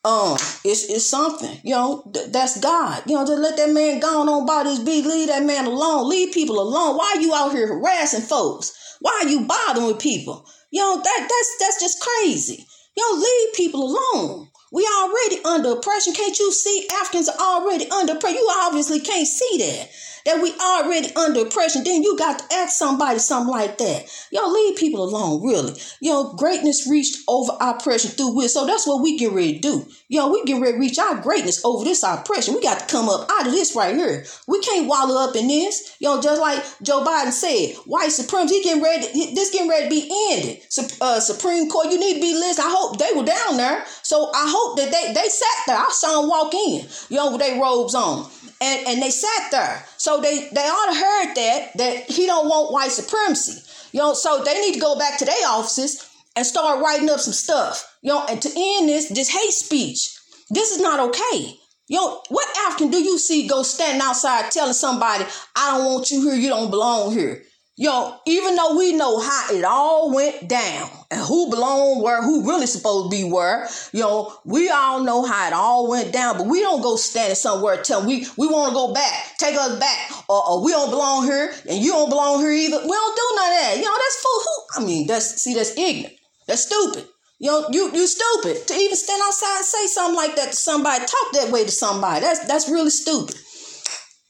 um, 0.05 0.35
it's 0.65 0.89
it's 0.89 1.07
something, 1.07 1.61
you 1.65 1.75
know. 1.75 2.09
Th- 2.15 2.31
that's 2.31 2.61
God, 2.61 3.03
you 3.07 3.15
know. 3.15 3.27
Just 3.27 3.43
let 3.43 3.57
that 3.57 3.71
man 3.71 3.99
go 4.01 4.23
on 4.23 4.67
his 4.67 4.79
beat. 4.79 5.05
Leave 5.05 5.29
that 5.29 5.43
man 5.43 5.67
alone. 5.67 6.09
Leave 6.09 6.33
people 6.33 6.61
alone. 6.61 6.97
Why 6.97 7.15
are 7.17 7.21
you 7.21 7.35
out 7.35 7.53
here 7.53 7.67
harassing 7.67 8.23
folks? 8.23 8.73
Why 9.01 9.23
are 9.23 9.29
you 9.29 9.47
bothering 9.47 9.99
people? 9.99 10.47
You 10.71 10.81
know 10.81 10.97
that 10.97 11.29
that's 11.29 11.57
that's 11.61 11.81
just 11.81 12.01
crazy. 12.01 12.67
You 12.97 13.17
leave 13.17 13.55
people 13.55 13.83
alone. 13.83 14.49
We 14.71 14.87
already 15.01 15.43
under 15.45 15.73
oppression. 15.73 16.13
Can't 16.13 16.39
you 16.39 16.53
see 16.53 16.87
Africans 17.01 17.29
are 17.29 17.39
already 17.39 17.89
under 17.91 18.15
pressure? 18.17 18.37
You 18.37 18.49
obviously 18.63 19.01
can't 19.01 19.27
see 19.27 19.59
that 19.59 19.89
that 20.25 20.43
we 20.43 20.53
already 20.55 21.15
under 21.15 21.41
oppression, 21.43 21.85
then 21.85 22.03
you 22.03 22.17
got 22.17 22.39
to 22.39 22.55
ask 22.55 22.77
somebody 22.77 23.19
something 23.19 23.51
like 23.51 23.79
that. 23.79 24.07
Y'all 24.31 24.53
leave 24.53 24.77
people 24.77 25.03
alone, 25.03 25.43
really. 25.47 25.79
Yo, 26.01 26.35
greatness 26.35 26.89
reached 26.89 27.19
over 27.29 27.53
oppression 27.61 28.11
through 28.11 28.35
will. 28.35 28.49
So 28.49 28.67
that's 28.67 28.87
what 28.87 29.03
we 29.03 29.19
get 29.19 29.33
ready 29.33 29.55
to 29.55 29.61
do. 29.61 29.87
Yo, 30.09 30.29
we 30.29 30.43
get 30.45 30.61
ready 30.61 30.73
to 30.73 30.79
reach 30.79 30.99
our 30.99 31.21
greatness 31.21 31.65
over 31.65 31.85
this 31.85 32.03
oppression. 32.03 32.55
We 32.55 32.63
got 32.63 32.81
to 32.81 32.87
come 32.87 33.09
up 33.09 33.29
out 33.31 33.47
of 33.47 33.53
this 33.53 33.77
right 33.77 33.95
here. 33.95 34.25
We 34.47 34.61
can't 34.61 34.89
wallow 34.89 35.29
up 35.29 35.37
in 35.37 35.49
this. 35.49 35.97
Yo, 36.01 36.21
just 36.21 36.41
like 36.41 36.65
Joe 36.83 37.05
Biden 37.05 37.33
said, 37.33 37.77
white 37.85 38.11
supremacy, 38.11 38.63
getting 38.63 38.83
ready, 38.83 39.07
to, 39.07 39.35
this 39.35 39.51
getting 39.51 39.69
ready 39.69 39.85
to 39.85 39.91
be 39.91 40.31
ended. 40.33 40.63
Uh, 41.01 41.21
Supreme 41.21 41.69
Court, 41.69 41.91
you 41.91 41.99
need 41.99 42.15
to 42.15 42.21
be 42.21 42.35
listening. 42.35 42.67
I 42.67 42.75
hope 42.75 42.99
they 42.99 43.13
were 43.15 43.25
down 43.25 43.57
there. 43.57 43.85
So 44.03 44.31
I 44.35 44.47
hope 44.49 44.79
that 44.79 44.91
they, 44.91 45.13
they 45.13 45.29
sat 45.29 45.67
there. 45.67 45.77
I 45.77 45.89
saw 45.91 46.21
them 46.21 46.31
walk 46.31 46.55
in, 46.55 46.87
yo, 47.11 47.33
with 47.33 47.41
their 47.41 47.61
robes 47.61 47.95
on 47.95 48.31
and, 48.61 48.87
and 48.87 49.03
they 49.03 49.11
sat 49.11 49.51
there. 49.51 49.85
So 49.99 50.21
they, 50.21 50.49
they 50.53 50.63
to 50.63 50.97
heard 50.97 51.35
that, 51.35 51.71
that 51.77 52.11
he 52.11 52.27
don't 52.27 52.49
want 52.49 52.73
white 52.73 52.91
supremacy. 52.91 53.63
You 53.93 54.01
know, 54.01 54.15
so 54.15 54.43
they 54.45 54.61
need 54.61 54.75
to 54.75 54.81
go 54.81 54.99
back 54.99 55.19
to 55.19 55.25
their 55.25 55.47
offices 55.47 56.09
and 56.37 56.47
start 56.47 56.83
writing 56.83 57.11
up 57.11 57.21
some 57.21 57.33
stuff. 57.33 57.97
You 58.03 58.13
know, 58.13 58.25
and 58.29 58.41
to 58.41 58.49
end 58.49 58.89
this, 58.89 59.09
this 59.09 59.29
hate 59.29 59.53
speech. 59.53 60.17
This 60.51 60.71
is 60.71 60.81
not 60.81 61.01
okay. 61.11 61.59
Know, 61.91 62.23
what 62.29 62.47
African 62.67 62.91
do 62.91 62.99
you 62.99 63.19
see 63.19 63.49
go 63.49 63.63
standing 63.63 64.03
outside 64.03 64.51
telling 64.51 64.75
somebody, 64.75 65.25
I 65.57 65.77
don't 65.77 65.87
want 65.87 66.11
you 66.11 66.23
here, 66.23 66.35
you 66.35 66.49
don't 66.49 66.71
belong 66.71 67.13
here? 67.13 67.43
Yo, 67.81 68.13
even 68.27 68.57
though 68.57 68.77
we 68.77 68.93
know 68.93 69.21
how 69.21 69.55
it 69.55 69.63
all 69.63 70.13
went 70.13 70.49
down 70.49 70.91
and 71.13 71.21
who 71.21 71.49
belonged 71.49 72.03
where, 72.03 72.21
who 72.21 72.45
really 72.45 72.67
supposed 72.67 73.09
to 73.09 73.17
be 73.17 73.23
where, 73.23 73.69
yo, 73.93 74.33
we 74.45 74.69
all 74.69 75.05
know 75.05 75.25
how 75.25 75.47
it 75.47 75.53
all 75.53 75.89
went 75.89 76.13
down, 76.13 76.37
but 76.37 76.49
we 76.49 76.59
don't 76.59 76.83
go 76.83 76.97
standing 76.97 77.37
somewhere 77.37 77.81
telling 77.81 78.09
we 78.09 78.27
we 78.37 78.49
want 78.49 78.71
to 78.71 78.75
go 78.75 78.93
back, 78.93 79.37
take 79.39 79.55
us 79.55 79.79
back, 79.79 80.11
or, 80.29 80.51
or, 80.51 80.65
we 80.65 80.73
don't 80.73 80.91
belong 80.91 81.23
here 81.23 81.55
and 81.69 81.79
you 81.79 81.93
don't 81.93 82.09
belong 82.09 82.41
here 82.41 82.51
either. 82.51 82.79
We 82.79 82.89
don't 82.89 83.17
do 83.17 83.33
none 83.37 83.53
of 83.53 83.59
that. 83.61 83.75
You 83.77 83.85
know, 83.85 83.93
that's 83.97 84.17
fool. 84.17 84.43
Who? 84.43 84.83
I 84.83 84.85
mean, 84.85 85.07
that's 85.07 85.41
see, 85.41 85.55
that's 85.55 85.79
ignorant. 85.79 86.17
That's 86.49 86.67
stupid. 86.67 87.07
You 87.39 87.53
know, 87.53 87.69
you 87.71 87.93
you 87.95 88.09
stupid 88.09 88.67
to 88.67 88.75
even 88.75 88.97
stand 88.97 89.23
outside 89.25 89.59
and 89.59 89.65
say 89.65 89.87
something 89.87 90.17
like 90.17 90.35
that 90.35 90.51
to 90.51 90.57
somebody, 90.57 91.05
talk 91.07 91.33
that 91.35 91.53
way 91.53 91.63
to 91.63 91.71
somebody. 91.71 92.23
That's 92.23 92.45
that's 92.49 92.69
really 92.69 92.91
stupid. 92.91 93.37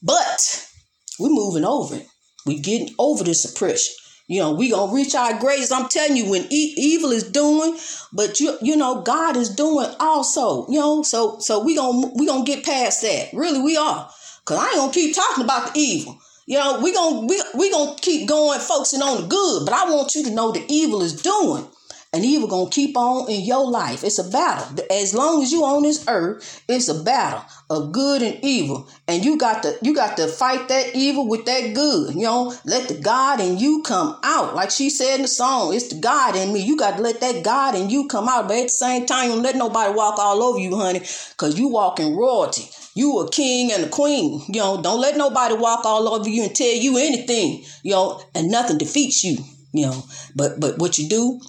But 0.03 0.69
we're 1.17 1.29
moving 1.29 1.65
over 1.65 1.95
it. 1.95 2.05
We 2.49 2.57
getting 2.59 2.93
over 2.97 3.23
this 3.23 3.45
oppression. 3.45 3.93
You 4.27 4.41
know, 4.41 4.53
we 4.53 4.71
gonna 4.71 4.91
reach 4.91 5.13
our 5.13 5.39
greatest. 5.39 5.71
I'm 5.71 5.87
telling 5.87 6.17
you, 6.17 6.29
when 6.29 6.45
e- 6.51 6.73
evil 6.77 7.11
is 7.11 7.23
doing, 7.23 7.77
but 8.11 8.39
you 8.39 8.57
you 8.61 8.75
know, 8.75 9.01
God 9.01 9.37
is 9.37 9.49
doing 9.49 9.87
also. 9.99 10.67
You 10.67 10.79
know, 10.79 11.03
so 11.03 11.37
so 11.39 11.63
we 11.63 11.75
gonna 11.75 12.07
we 12.15 12.25
gonna 12.25 12.43
get 12.43 12.65
past 12.65 13.03
that. 13.03 13.29
Really, 13.33 13.61
we 13.61 13.77
are. 13.77 14.09
Cause 14.45 14.57
I 14.57 14.65
ain't 14.65 14.75
gonna 14.77 14.91
keep 14.91 15.15
talking 15.15 15.43
about 15.43 15.73
the 15.73 15.79
evil. 15.79 16.19
You 16.47 16.57
know, 16.57 16.79
we 16.81 16.91
gonna 16.91 17.27
we 17.27 17.39
we 17.55 17.71
gonna 17.71 17.95
keep 18.01 18.27
going, 18.27 18.59
focusing 18.59 19.03
on 19.03 19.21
the 19.21 19.27
good. 19.27 19.65
But 19.65 19.75
I 19.75 19.91
want 19.91 20.15
you 20.15 20.23
to 20.23 20.31
know 20.31 20.51
the 20.51 20.65
evil 20.67 21.03
is 21.03 21.21
doing 21.21 21.67
and 22.11 22.25
evil 22.25 22.47
gonna 22.47 22.69
keep 22.71 22.97
on 22.97 23.29
in 23.29 23.41
your 23.41 23.69
life. 23.69 24.03
It's 24.03 24.17
a 24.17 24.27
battle. 24.27 24.83
As 24.89 25.13
long 25.13 25.43
as 25.43 25.51
you 25.51 25.63
on 25.63 25.83
this 25.83 26.05
earth, 26.07 26.63
it's 26.67 26.87
a 26.87 27.03
battle 27.03 27.43
of 27.69 27.91
good 27.91 28.23
and 28.23 28.39
evil. 28.43 28.89
And 29.07 29.23
you 29.23 29.37
got 29.37 29.61
to 29.63 29.77
you 29.83 29.93
got 29.93 30.17
to 30.17 30.27
fight 30.27 30.69
that 30.69 30.95
evil 30.95 31.27
with 31.27 31.45
that 31.45 31.75
good. 31.75 32.15
You 32.15 32.23
know, 32.23 32.55
let 32.65 32.87
the 32.87 32.95
God 32.95 33.39
in 33.39 33.59
you 33.59 33.83
come 33.83 34.17
out. 34.23 34.55
Like 34.55 34.71
she 34.71 34.89
said 34.89 35.17
in 35.17 35.21
the 35.21 35.27
song, 35.27 35.75
it's 35.75 35.89
the 35.89 35.99
God 35.99 36.35
in 36.35 36.51
me. 36.51 36.61
You 36.61 36.77
got 36.77 36.97
to 36.97 37.03
let 37.03 37.21
that 37.21 37.43
God 37.43 37.75
in 37.75 37.91
you 37.91 38.07
come 38.07 38.27
out. 38.27 38.47
But 38.47 38.57
at 38.57 38.63
the 38.63 38.69
same 38.69 39.05
time, 39.05 39.29
don't 39.29 39.43
let 39.43 39.55
nobody 39.55 39.93
walk 39.93 40.17
all 40.17 40.41
over 40.41 40.57
you, 40.57 40.75
honey, 40.75 40.99
because 40.99 41.59
you 41.59 41.67
walk 41.67 41.99
in 41.99 42.15
royalty. 42.15 42.69
You 42.95 43.19
a 43.19 43.29
king 43.29 43.71
and 43.71 43.85
a 43.85 43.89
queen. 43.89 44.41
You 44.47 44.59
know, 44.61 44.81
don't 44.81 44.99
let 44.99 45.15
nobody 45.15 45.53
walk 45.53 45.85
all 45.85 46.09
over 46.09 46.27
you 46.27 46.43
and 46.43 46.55
tell 46.55 46.73
you 46.73 46.97
anything. 46.97 47.63
You 47.83 47.91
know, 47.91 48.23
and 48.33 48.49
nothing 48.49 48.79
defeats 48.79 49.23
you. 49.23 49.37
You 49.71 49.85
know, 49.85 50.03
but 50.35 50.59
but 50.59 50.79
what 50.79 50.97
you 50.97 51.07
do 51.07 51.39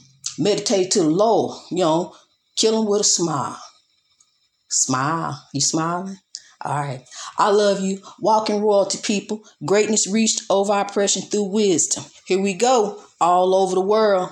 meditate 0.41 0.91
to 0.93 1.01
the 1.01 1.11
Lord, 1.11 1.59
you 1.71 1.79
know, 1.79 2.17
kill 2.57 2.81
him 2.81 2.89
with 2.89 3.03
a 3.03 3.05
smile. 3.05 3.61
Smile. 4.69 5.47
You 5.53 5.61
smiling? 5.61 6.19
All 6.63 6.79
right. 6.79 7.05
I 7.39 7.51
love 7.51 7.81
you. 7.81 8.03
Walking 8.21 8.61
royalty 8.61 8.99
people. 9.03 9.43
Greatness 9.65 10.11
reached 10.11 10.43
over 10.51 10.73
oppression 10.73 11.23
through 11.23 11.51
wisdom. 11.51 12.05
Here 12.27 12.41
we 12.41 12.55
go. 12.55 13.03
All 13.21 13.55
over 13.55 13.75
the 13.75 13.81
world. 13.81 14.31